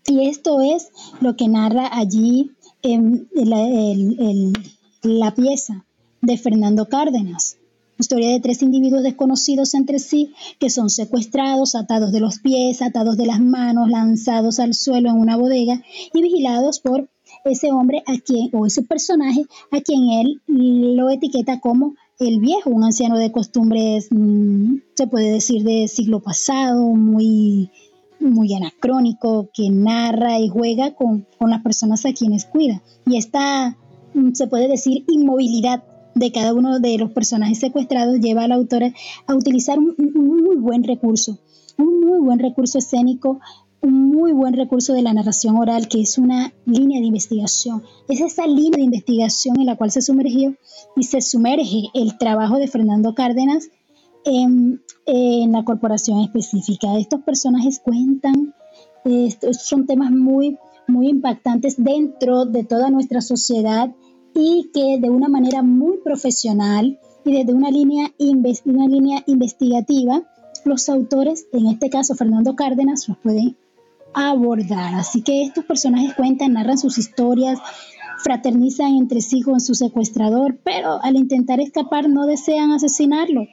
Y 0.05 0.27
esto 0.27 0.61
es 0.61 0.89
lo 1.21 1.35
que 1.35 1.47
narra 1.47 1.89
allí 1.91 2.51
en 2.81 3.29
la 5.01 5.33
pieza 5.33 5.85
de 6.21 6.37
Fernando 6.37 6.87
Cárdenas. 6.89 7.57
Historia 7.99 8.31
de 8.31 8.39
tres 8.39 8.61
individuos 8.61 9.03
desconocidos 9.03 9.73
entre 9.75 9.99
sí 9.99 10.33
que 10.59 10.69
son 10.69 10.89
secuestrados, 10.89 11.75
atados 11.75 12.11
de 12.11 12.19
los 12.19 12.39
pies, 12.39 12.81
atados 12.81 13.17
de 13.17 13.27
las 13.27 13.39
manos, 13.39 13.89
lanzados 13.89 14.59
al 14.59 14.73
suelo 14.73 15.09
en 15.09 15.17
una 15.17 15.37
bodega 15.37 15.81
y 16.13 16.21
vigilados 16.21 16.79
por 16.79 17.07
ese 17.45 17.71
hombre 17.71 18.03
a 18.07 18.13
o 18.53 18.65
ese 18.65 18.83
personaje 18.83 19.45
a 19.71 19.81
quien 19.81 20.09
él 20.09 20.41
lo 20.47 21.09
etiqueta 21.09 21.59
como 21.59 21.95
el 22.19 22.39
viejo, 22.39 22.69
un 22.69 22.83
anciano 22.83 23.17
de 23.17 23.31
costumbres, 23.31 24.07
mm, 24.11 24.75
se 24.95 25.07
puede 25.07 25.31
decir, 25.31 25.63
de 25.63 25.87
siglo 25.87 26.21
pasado, 26.21 26.81
muy, 26.81 27.69
muy 28.19 28.53
anacrónico, 28.53 29.49
que 29.53 29.69
narra 29.69 30.39
y 30.39 30.47
juega 30.47 30.95
con, 30.95 31.25
con 31.37 31.49
las 31.49 31.61
personas 31.61 32.05
a 32.05 32.13
quienes 32.13 32.45
cuida. 32.45 32.81
Y 33.05 33.17
esta, 33.17 33.77
mm, 34.13 34.33
se 34.33 34.47
puede 34.47 34.67
decir, 34.67 35.03
inmovilidad 35.09 35.83
de 36.15 36.31
cada 36.31 36.53
uno 36.53 36.79
de 36.79 36.97
los 36.97 37.11
personajes 37.11 37.59
secuestrados 37.59 38.19
lleva 38.19 38.43
a 38.43 38.47
la 38.47 38.55
autora 38.55 38.93
a 39.27 39.35
utilizar 39.35 39.79
un, 39.79 39.95
muy 39.97 40.55
buen 40.57 40.83
recurso, 40.83 41.39
un 41.77 42.01
muy 42.01 42.19
buen 42.19 42.39
recurso 42.39 42.77
escénico, 42.77 43.39
un 43.81 44.09
muy 44.09 44.31
buen 44.31 44.53
recurso 44.53 44.93
de 44.93 45.01
la 45.01 45.13
narración 45.13 45.57
oral, 45.57 45.87
que 45.89 46.01
es 46.01 46.17
una 46.17 46.53
línea 46.65 47.01
de 47.01 47.07
investigación. 47.07 47.83
Es 48.07 48.21
esa 48.21 48.47
línea 48.47 48.77
de 48.77 48.83
investigación 48.83 49.59
en 49.59 49.65
la 49.65 49.75
cual 49.75 49.91
se 49.91 50.01
sumergió 50.01 50.55
y 50.95 51.03
se 51.03 51.21
sumerge 51.21 51.89
el 51.93 52.17
trabajo 52.17 52.57
de 52.57 52.67
Fernando 52.67 53.13
Cárdenas 53.13 53.69
en, 54.23 54.81
la 55.05 55.65
corporación 55.65 56.21
específica. 56.21 56.97
Estos 56.97 57.21
personajes 57.21 57.81
cuentan, 57.83 58.53
estos 59.03 59.63
son 59.63 59.85
temas 59.85 60.11
muy, 60.11 60.57
muy 60.87 61.09
impactantes 61.09 61.75
dentro 61.77 62.45
de 62.45 62.63
toda 62.63 62.89
nuestra 62.89 63.19
sociedad 63.19 63.91
y 64.33 64.69
que 64.73 64.97
de 64.99 65.09
una 65.09 65.27
manera 65.27 65.61
muy 65.61 65.97
profesional 65.97 66.99
y 67.25 67.31
desde 67.31 67.53
una 67.53 67.69
línea, 67.69 68.11
una 68.65 68.87
línea 68.87 69.23
investigativa, 69.27 70.23
los 70.65 70.89
autores, 70.89 71.47
en 71.53 71.67
este 71.67 71.89
caso 71.89 72.15
Fernando 72.15 72.55
Cárdenas, 72.55 73.07
los 73.07 73.17
pueden 73.17 73.55
abordar. 74.13 74.95
Así 74.95 75.21
que 75.21 75.43
estos 75.43 75.65
personajes 75.65 76.13
cuentan, 76.15 76.53
narran 76.53 76.77
sus 76.77 76.97
historias, 76.97 77.59
fraternizan 78.23 78.95
entre 78.95 79.21
sí 79.21 79.41
con 79.41 79.59
su 79.59 79.75
secuestrador, 79.75 80.57
pero 80.63 81.01
al 81.03 81.15
intentar 81.15 81.59
escapar 81.59 82.09
no 82.09 82.25
desean 82.25 82.71
asesinarlo. 82.71 83.47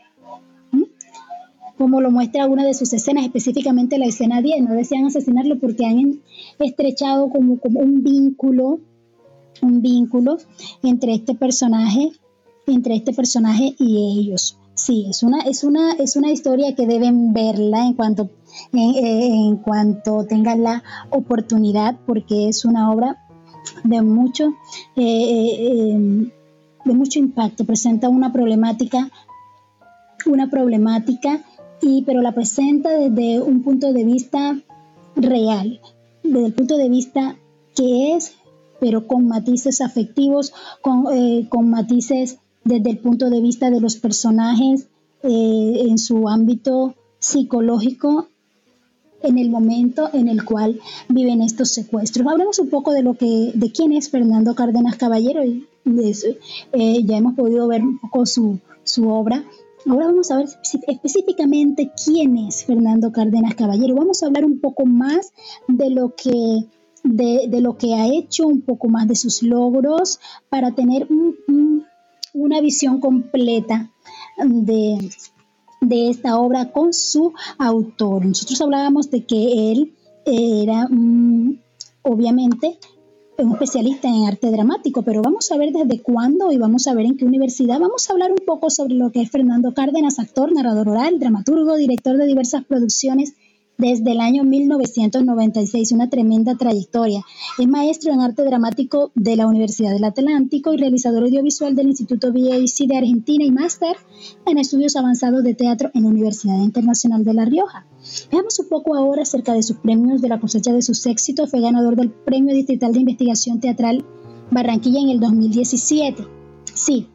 Como 1.77 2.03
lo 2.03 2.11
muestra 2.11 2.47
una 2.47 2.65
de 2.65 2.75
sus 2.75 2.93
escenas, 2.93 3.25
específicamente 3.25 3.99
la 3.99 4.05
escena 4.05 4.43
10, 4.43 4.63
no 4.65 4.75
desean 4.75 5.07
asesinarlo 5.07 5.59
porque 5.59 5.87
han 5.87 6.21
estrechado 6.59 7.31
como, 7.31 7.59
como 7.59 7.81
un 7.81 8.03
vínculo 8.03 8.81
un 9.63 9.83
vínculo 9.83 10.39
entre 10.83 11.15
este 11.15 11.35
personaje, 11.35 12.13
entre 12.67 12.95
este 12.95 13.13
personaje 13.13 13.75
y 13.79 14.19
ellos. 14.19 14.57
Sí, 14.75 15.07
es 15.11 15.23
una, 15.23 15.43
es 15.43 15.63
una, 15.63 15.93
es 15.93 16.17
una 16.17 16.31
historia 16.31 16.75
que 16.75 16.87
deben 16.87 17.35
verla 17.35 17.85
en 17.85 17.95
cuanto, 17.95 18.31
en, 18.73 19.57
cuanto 19.57 20.25
tengan 20.25 20.63
la 20.63 20.83
oportunidad, 21.11 21.99
porque 22.07 22.49
es 22.49 22.65
una 22.65 22.91
obra 22.91 23.19
de 23.85 24.01
mucho, 24.01 24.55
eh, 24.97 25.03
eh, 25.03 25.91
em, 25.93 26.31
de 26.85 26.95
mucho 26.95 27.19
impacto. 27.19 27.65
Presenta 27.65 28.09
una 28.09 28.33
problemática, 28.33 29.11
una 30.25 30.49
problemática, 30.49 31.45
y, 31.83 32.03
pero 32.03 32.23
la 32.23 32.33
presenta 32.33 32.91
desde 32.91 33.41
un 33.41 33.63
punto 33.63 33.93
de 33.93 34.05
vista 34.05 34.59
real, 35.15 35.81
desde 36.23 36.47
el 36.47 36.55
punto 36.55 36.77
de 36.77 36.89
vista 36.89 37.37
que 37.75 38.15
es, 38.15 38.35
pero 38.81 39.07
con 39.07 39.29
matices 39.29 39.81
afectivos, 39.81 40.53
con, 40.81 41.07
eh, 41.13 41.47
con 41.49 41.71
matices 41.71 42.39
desde 42.65 42.91
el 42.91 42.99
punto 42.99 43.31
de 43.31 43.41
vista 43.41 43.71
de 43.71 43.81
los 43.81 43.97
personajes 43.97 44.89
eh, 45.23 45.83
en 45.89 45.99
su 45.99 46.29
ámbito 46.29 46.95
psicológico 47.19 48.27
en 49.23 49.39
el 49.39 49.51
momento 49.51 50.09
en 50.13 50.29
el 50.29 50.45
cual 50.45 50.81
viven 51.09 51.43
estos 51.43 51.71
secuestros. 51.71 52.27
Hablemos 52.27 52.59
un 52.59 52.71
poco 52.71 52.93
de 52.93 53.03
lo 53.03 53.15
que, 53.15 53.53
de 53.55 53.73
quién 53.73 53.93
es 53.93 54.11
Fernando 54.11 54.55
Cárdenas 54.55 54.97
Caballero. 54.97 55.45
Y 55.45 55.67
eh, 56.73 57.03
ya 57.05 57.17
hemos 57.17 57.35
podido 57.35 57.69
ver 57.69 57.83
un 57.83 57.99
poco 57.99 58.27
su, 58.27 58.59
su 58.85 59.09
obra. 59.09 59.45
Ahora 59.87 60.07
vamos 60.07 60.31
a 60.31 60.39
ver 60.39 60.49
específicamente 60.89 61.91
quién 62.05 62.37
es 62.37 62.65
Fernando 62.65 63.13
Cárdenas 63.13 63.55
Caballero. 63.55 63.95
Vamos 63.95 64.23
a 64.23 64.27
hablar 64.27 64.45
un 64.45 64.61
poco 64.61 64.87
más 64.87 65.33
de 65.69 65.91
lo 65.91 66.15
que 66.15 66.65
de, 67.03 67.47
de, 67.49 67.61
lo 67.61 67.77
que 67.77 67.95
ha 67.95 68.07
hecho, 68.07 68.47
un 68.47 68.63
poco 68.63 68.89
más 68.89 69.09
de 69.09 69.17
sus 69.17 69.43
logros, 69.43 70.21
para 70.49 70.73
tener 70.73 71.09
una 72.33 72.61
visión 72.61 73.01
completa 73.01 73.91
de, 74.39 75.11
de 75.81 76.11
esta 76.11 76.39
obra 76.39 76.73
con 76.73 76.93
su 76.93 77.33
autor. 77.59 78.27
Nosotros 78.27 78.61
hablábamos 78.61 79.11
de 79.11 79.25
que 79.25 79.73
él 79.73 79.95
era 80.27 80.89
obviamente 82.03 82.79
un 83.39 83.53
especialista 83.53 84.09
en 84.09 84.27
arte 84.27 84.51
dramático, 84.51 85.03
pero 85.03 85.23
vamos 85.23 85.51
a 85.51 85.57
ver 85.57 85.73
desde 85.73 86.03
cuándo 86.03 86.53
y 86.53 86.59
vamos 86.59 86.87
a 86.87 86.95
ver 86.95 87.07
en 87.07 87.17
qué 87.17 87.25
universidad. 87.25 87.81
Vamos 87.81 88.09
a 88.09 88.13
hablar 88.13 88.31
un 88.31 88.45
poco 88.45 88.69
sobre 88.71 88.95
lo 88.95 89.11
que 89.11 89.23
es 89.23 89.31
Fernando 89.31 89.73
Cárdenas, 89.73 90.19
actor, 90.19 90.53
narrador 90.53 90.89
oral, 90.89 91.19
dramaturgo, 91.19 91.77
director 91.77 92.19
de 92.19 92.27
diversas 92.27 92.65
producciones 92.65 93.35
desde 93.81 94.13
el 94.13 94.21
año 94.21 94.45
1996, 94.45 95.93
una 95.93 96.11
tremenda 96.11 96.57
trayectoria. 96.57 97.23
Es 97.59 97.67
maestro 97.67 98.13
en 98.13 98.21
arte 98.21 98.45
dramático 98.45 99.11
de 99.15 99.37
la 99.37 99.47
Universidad 99.47 99.93
del 99.93 100.05
Atlántico 100.05 100.75
y 100.75 100.77
realizador 100.77 101.25
audiovisual 101.25 101.75
del 101.75 101.89
Instituto 101.89 102.33
VAC 102.33 102.87
de 102.87 102.97
Argentina 102.97 103.45
y 103.45 103.51
máster 103.51 103.97
en 104.47 104.59
estudios 104.59 104.97
avanzados 104.97 105.43
de 105.43 105.55
teatro 105.55 105.91
en 105.95 106.03
la 106.03 106.11
Universidad 106.11 106.59
Internacional 106.59 107.25
de 107.25 107.35
La 107.35 107.47
Rioja. 107.47 107.87
Veamos 108.31 108.59
un 108.59 108.69
poco 108.69 108.95
ahora 108.95 109.23
acerca 109.23 109.55
de 109.55 109.63
sus 109.63 109.79
premios, 109.79 110.21
de 110.21 110.29
la 110.29 110.41
cosecha 110.41 110.73
de 110.73 110.83
sus 110.83 111.07
éxitos. 111.07 111.51
Fue 111.51 111.61
ganador 111.61 111.97
del 111.97 112.11
Premio 112.11 112.55
Distrital 112.55 112.93
de 112.93 113.01
Investigación 113.01 113.61
Teatral 113.61 114.05
Barranquilla 114.51 115.01
en 115.01 115.09
el 115.11 115.21
2017. 115.21 116.27
Sí, 116.75 117.09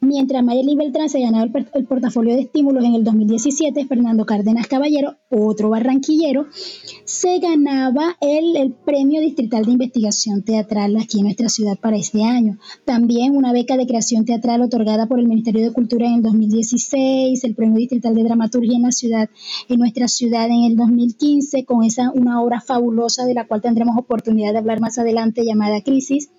Mientras 0.00 0.44
Mayeli 0.44 0.76
Beltrán 0.76 1.08
se 1.08 1.20
ganaba 1.20 1.44
el, 1.74 1.84
portafolio 1.86 2.34
de 2.34 2.42
estímulos 2.42 2.84
en 2.84 2.94
el 2.94 3.02
2017, 3.02 3.84
Fernando 3.86 4.26
Cárdenas 4.26 4.68
Caballero, 4.68 5.16
otro 5.28 5.70
barranquillero, 5.70 6.46
se 7.04 7.40
ganaba 7.40 8.16
el, 8.20 8.56
el 8.56 8.72
premio 8.72 9.20
distrital 9.20 9.64
de 9.64 9.72
investigación 9.72 10.44
teatral 10.44 10.96
aquí 10.96 11.18
en 11.18 11.24
nuestra 11.24 11.48
ciudad 11.48 11.76
para 11.80 11.96
este 11.96 12.22
año. 12.22 12.58
También 12.84 13.36
una 13.36 13.52
beca 13.52 13.76
de 13.76 13.88
creación 13.88 14.24
teatral 14.24 14.62
otorgada 14.62 15.06
por 15.06 15.18
el 15.18 15.26
Ministerio 15.26 15.62
de 15.62 15.72
Cultura 15.72 16.06
en 16.06 16.14
el 16.14 16.22
2016, 16.22 17.42
el 17.42 17.54
premio 17.56 17.78
distrital 17.78 18.14
de 18.14 18.22
dramaturgia 18.22 18.76
en 18.76 18.82
la 18.82 18.92
ciudad, 18.92 19.28
en 19.68 19.80
nuestra 19.80 20.06
ciudad 20.06 20.46
en 20.46 20.62
el 20.62 20.76
2015, 20.76 21.64
con 21.64 21.84
esa 21.84 22.12
una 22.12 22.40
obra 22.40 22.60
fabulosa 22.60 23.26
de 23.26 23.34
la 23.34 23.48
cual 23.48 23.62
tendremos 23.62 23.96
oportunidad 23.98 24.52
de 24.52 24.58
hablar 24.58 24.80
más 24.80 24.96
adelante 24.98 25.44
llamada 25.44 25.82
Crisis 25.82 26.30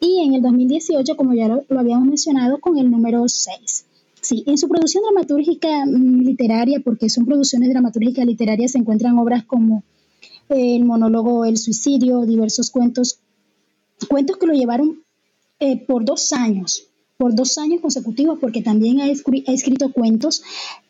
y 0.00 0.20
en 0.20 0.34
el 0.34 0.42
2018, 0.42 1.16
como 1.16 1.34
ya 1.34 1.48
lo, 1.48 1.64
habíamos 1.78 2.06
mencionado, 2.06 2.58
con 2.58 2.78
el 2.78 2.90
número 2.90 3.28
6. 3.28 3.84
Sí, 4.20 4.42
en 4.46 4.58
su 4.58 4.68
producción 4.68 5.04
dramatúrgica 5.04 5.86
mm, 5.86 6.20
literaria, 6.20 6.80
porque 6.84 7.08
son 7.08 7.26
producciones 7.26 7.70
dramatúrgicas 7.70 8.26
literarias, 8.26 8.72
se 8.72 8.78
encuentran 8.78 9.18
obras 9.18 9.44
como 9.44 9.84
el 10.48 10.84
monólogo 10.84 11.44
El 11.44 11.58
suicidio, 11.58 12.22
diversos 12.22 12.70
cuentos, 12.70 13.20
cuentos 14.08 14.36
que 14.36 14.46
lo 14.46 14.52
llevaron 14.52 15.02
eh, 15.58 15.84
por 15.84 16.04
dos 16.04 16.32
años, 16.32 16.88
por 17.16 17.34
dos 17.34 17.58
años 17.58 17.80
consecutivos, 17.80 18.38
porque 18.40 18.62
también 18.62 19.00
ha, 19.00 19.08
escrito 19.08 19.92
cuentos, 19.92 20.42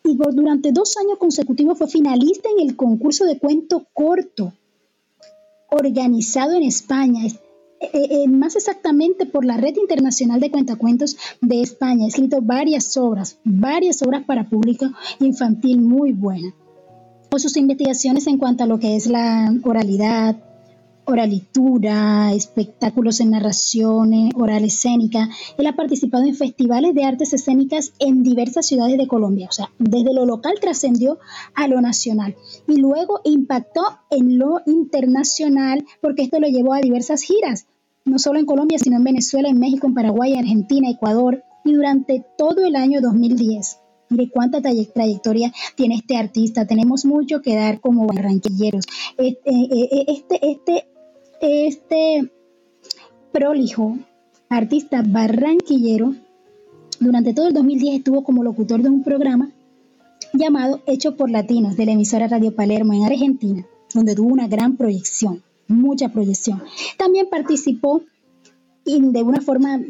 y 0.05 0.15
por, 0.17 0.35
durante 0.35 0.73
dos 0.73 0.97
años 0.97 1.19
consecutivos 1.19 1.79
fue 1.79 1.89
finalista 1.89 2.49
en 2.57 2.69
el 2.69 2.77
concurso 2.77 3.25
de 3.25 3.39
cuento 3.39 3.87
corto 3.93 4.53
organizado 5.71 6.55
en 6.55 6.65
España. 6.65 7.25
Eh, 7.81 7.91
eh, 7.93 8.29
más 8.29 8.57
exactamente 8.57 9.27
por 9.27 9.45
la 9.45 9.59
Red 9.59 9.77
Internacional 9.77 10.41
de 10.41 10.51
Cuentacuentos 10.51 11.17
de 11.43 11.61
España. 11.61 12.07
Escrito 12.07 12.41
varias 12.41 12.97
obras, 12.97 13.39
varias 13.45 14.03
obras 14.03 14.25
para 14.25 14.49
público 14.49 14.87
infantil 15.21 15.83
muy 15.83 16.13
buenas. 16.13 16.55
Por 17.29 17.41
sus 17.41 17.57
investigaciones 17.57 18.27
en 18.29 18.39
cuanto 18.39 18.65
a 18.65 18.67
lo 18.67 18.79
que 18.79 18.97
es 18.97 19.09
la 19.09 19.53
oralidad, 19.63 20.37
oralitura, 21.07 22.33
espectáculos 22.33 23.21
en 23.21 23.31
narración, 23.31 24.31
oral 24.37 24.65
escénica. 24.65 25.29
Él 25.57 25.67
ha 25.67 25.77
participado 25.77 26.25
en 26.25 26.35
festivales 26.35 26.95
de 26.95 27.05
artes 27.05 27.33
escénicas 27.33 27.93
en 27.99 28.23
diversas 28.23 28.67
ciudades 28.67 28.99
de 28.99 29.07
Colombia. 29.07 29.47
O 29.49 29.53
sea, 29.53 29.71
desde 29.79 30.13
lo 30.13 30.27
local 30.27 30.55
trascendió 30.61 31.19
a 31.55 31.69
lo 31.69 31.81
nacional 31.81 32.37
y 32.67 32.77
luego 32.77 33.21
impactó 33.25 33.83
en 34.11 34.39
lo 34.39 34.61
internacional 34.67 35.85
porque 36.03 36.23
esto 36.23 36.41
lo 36.41 36.49
llevó 36.49 36.75
a 36.75 36.81
diversas 36.81 37.23
giras, 37.23 37.67
no 38.05 38.19
solo 38.19 38.39
en 38.39 38.47
Colombia, 38.47 38.79
sino 38.79 38.97
en 38.97 39.05
Venezuela, 39.05 39.49
en 39.49 39.59
México, 39.59 39.87
en 39.87 39.95
Paraguay, 39.95 40.35
Argentina, 40.35 40.91
Ecuador 40.91 41.43
y 41.65 41.73
durante 41.73 42.25
todo 42.37 42.65
el 42.65 42.77
año 42.77 43.01
2010. 43.01 43.79
Mire 44.09 44.31
cuánta 44.31 44.61
trayectoria 44.63 45.53
tiene 45.75 45.97
este 45.97 46.17
artista. 46.17 46.67
Tenemos 46.67 47.05
mucho 47.05 47.43
que 47.43 47.57
dar 47.57 47.81
como 47.81 48.07
barranquilleros. 48.07 48.85
Este, 49.19 49.51
eh, 49.51 49.89
eh, 49.91 50.05
este, 50.09 50.49
este 50.49 50.87
este 51.41 52.31
prolijo 53.33 53.97
artista 54.49 55.03
barranquillero 55.07 56.15
durante 57.01 57.35
todo 57.35 57.49
el 57.49 57.55
2010 57.55 57.99
estuvo 57.99 58.25
como 58.25 58.43
locutor 58.43 58.83
de 58.83 58.89
un 58.89 59.03
programa 59.03 59.51
llamado 60.33 60.83
Hecho 60.87 61.17
por 61.17 61.31
Latinos 61.31 61.77
de 61.77 61.87
la 61.87 61.93
emisora 61.93 62.29
Radio 62.29 62.55
Palermo 62.55 62.93
en 62.95 63.05
Argentina, 63.05 63.67
donde 63.95 64.15
tuvo 64.15 64.33
una 64.33 64.49
gran 64.49 64.77
proyección, 64.77 65.43
mucha 65.69 66.09
proyección. 66.09 66.63
También 66.97 67.29
participó 67.31 68.03
de 68.87 69.23
una 69.23 69.41
forma 69.41 69.81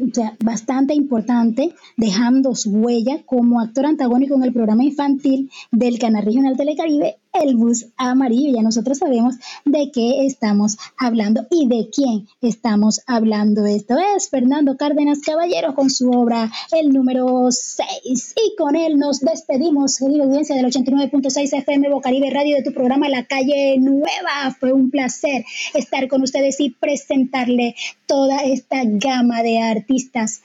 bastante 0.43 0.95
importante, 0.95 1.75
dejando 1.97 2.55
su 2.55 2.71
huella 2.71 3.21
como 3.25 3.61
actor 3.61 3.85
antagónico 3.85 4.35
en 4.35 4.43
el 4.43 4.53
programa 4.53 4.83
infantil 4.83 5.51
del 5.71 5.99
Canal 5.99 6.25
Regional 6.25 6.57
Telecaribe 6.57 7.17
el 7.41 7.55
bus 7.55 7.87
amarillo. 7.97 8.55
Ya 8.55 8.61
nosotros 8.61 8.97
sabemos 8.97 9.35
de 9.65 9.91
qué 9.91 10.25
estamos 10.25 10.77
hablando 10.97 11.45
y 11.49 11.67
de 11.67 11.89
quién 11.89 12.27
estamos 12.41 13.01
hablando. 13.07 13.65
Esto 13.65 13.95
es 14.15 14.29
Fernando 14.29 14.77
Cárdenas 14.77 15.19
Caballero 15.21 15.75
con 15.75 15.89
su 15.89 16.09
obra 16.09 16.51
El 16.71 16.89
número 16.89 17.47
6. 17.51 18.33
Y 18.35 18.55
con 18.57 18.75
él 18.75 18.97
nos 18.97 19.19
despedimos, 19.19 19.97
querida 19.97 20.23
audiencia 20.23 20.55
del 20.55 20.65
89.6 20.65 21.57
FM 21.57 21.89
Bocaribe 21.89 22.29
Radio 22.29 22.55
de 22.57 22.63
tu 22.63 22.73
programa 22.73 23.09
La 23.09 23.25
Calle 23.25 23.77
Nueva. 23.79 24.55
Fue 24.59 24.73
un 24.73 24.89
placer 24.89 25.45
estar 25.73 26.07
con 26.07 26.21
ustedes 26.21 26.59
y 26.59 26.71
presentarle 26.71 27.75
toda 28.05 28.39
esta 28.39 28.81
gama 28.85 29.43
de 29.43 29.59
artistas 29.59 30.41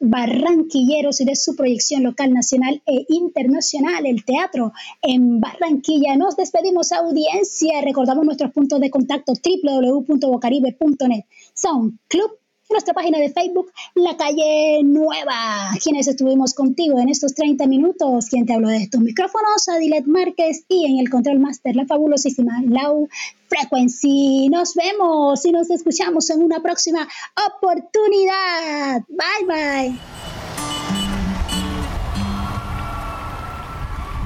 barranquilleros 0.00 1.20
y 1.20 1.24
de 1.24 1.36
su 1.36 1.56
proyección 1.56 2.02
local, 2.04 2.32
nacional 2.32 2.82
e 2.86 3.04
internacional, 3.08 4.06
el 4.06 4.24
teatro 4.24 4.72
en 5.02 5.40
Barranquilla. 5.40 6.16
Nos 6.16 6.36
despedimos 6.36 6.92
audiencia, 6.92 7.80
recordamos 7.82 8.24
nuestros 8.24 8.52
puntos 8.52 8.80
de 8.80 8.90
contacto 8.90 9.32
www.bocaribe.net, 9.34 11.24
Sound 11.54 11.98
Club 12.08 12.30
nuestra 12.70 12.94
página 12.94 13.18
de 13.18 13.30
Facebook, 13.30 13.70
La 13.94 14.16
Calle 14.16 14.80
Nueva. 14.84 15.70
Quienes 15.82 16.08
estuvimos 16.08 16.54
contigo 16.54 16.98
en 16.98 17.08
estos 17.08 17.34
30 17.34 17.66
minutos, 17.66 18.26
quien 18.26 18.46
te 18.46 18.54
habló 18.54 18.68
de 18.68 18.78
estos 18.78 19.00
micrófonos, 19.00 19.68
Adilet 19.68 20.06
Márquez 20.06 20.64
y 20.68 20.86
en 20.86 20.98
el 20.98 21.10
control 21.10 21.38
master, 21.38 21.76
la 21.76 21.86
fabulosísima 21.86 22.62
Lau 22.68 23.08
Frequency. 23.48 24.48
Nos 24.48 24.74
vemos 24.74 25.44
y 25.44 25.52
nos 25.52 25.70
escuchamos 25.70 26.28
en 26.30 26.42
una 26.42 26.60
próxima 26.60 27.06
oportunidad. 27.56 29.02
Bye 29.08 29.46
bye. 29.46 29.98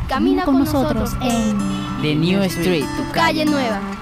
Camina 0.09 0.45
con 0.45 0.59
nosotros 0.59 1.13
en 1.23 1.57
The 2.03 2.15
New 2.17 2.43
Street, 2.43 2.85
tu 2.97 3.13
calle 3.13 3.45
nueva. 3.45 4.00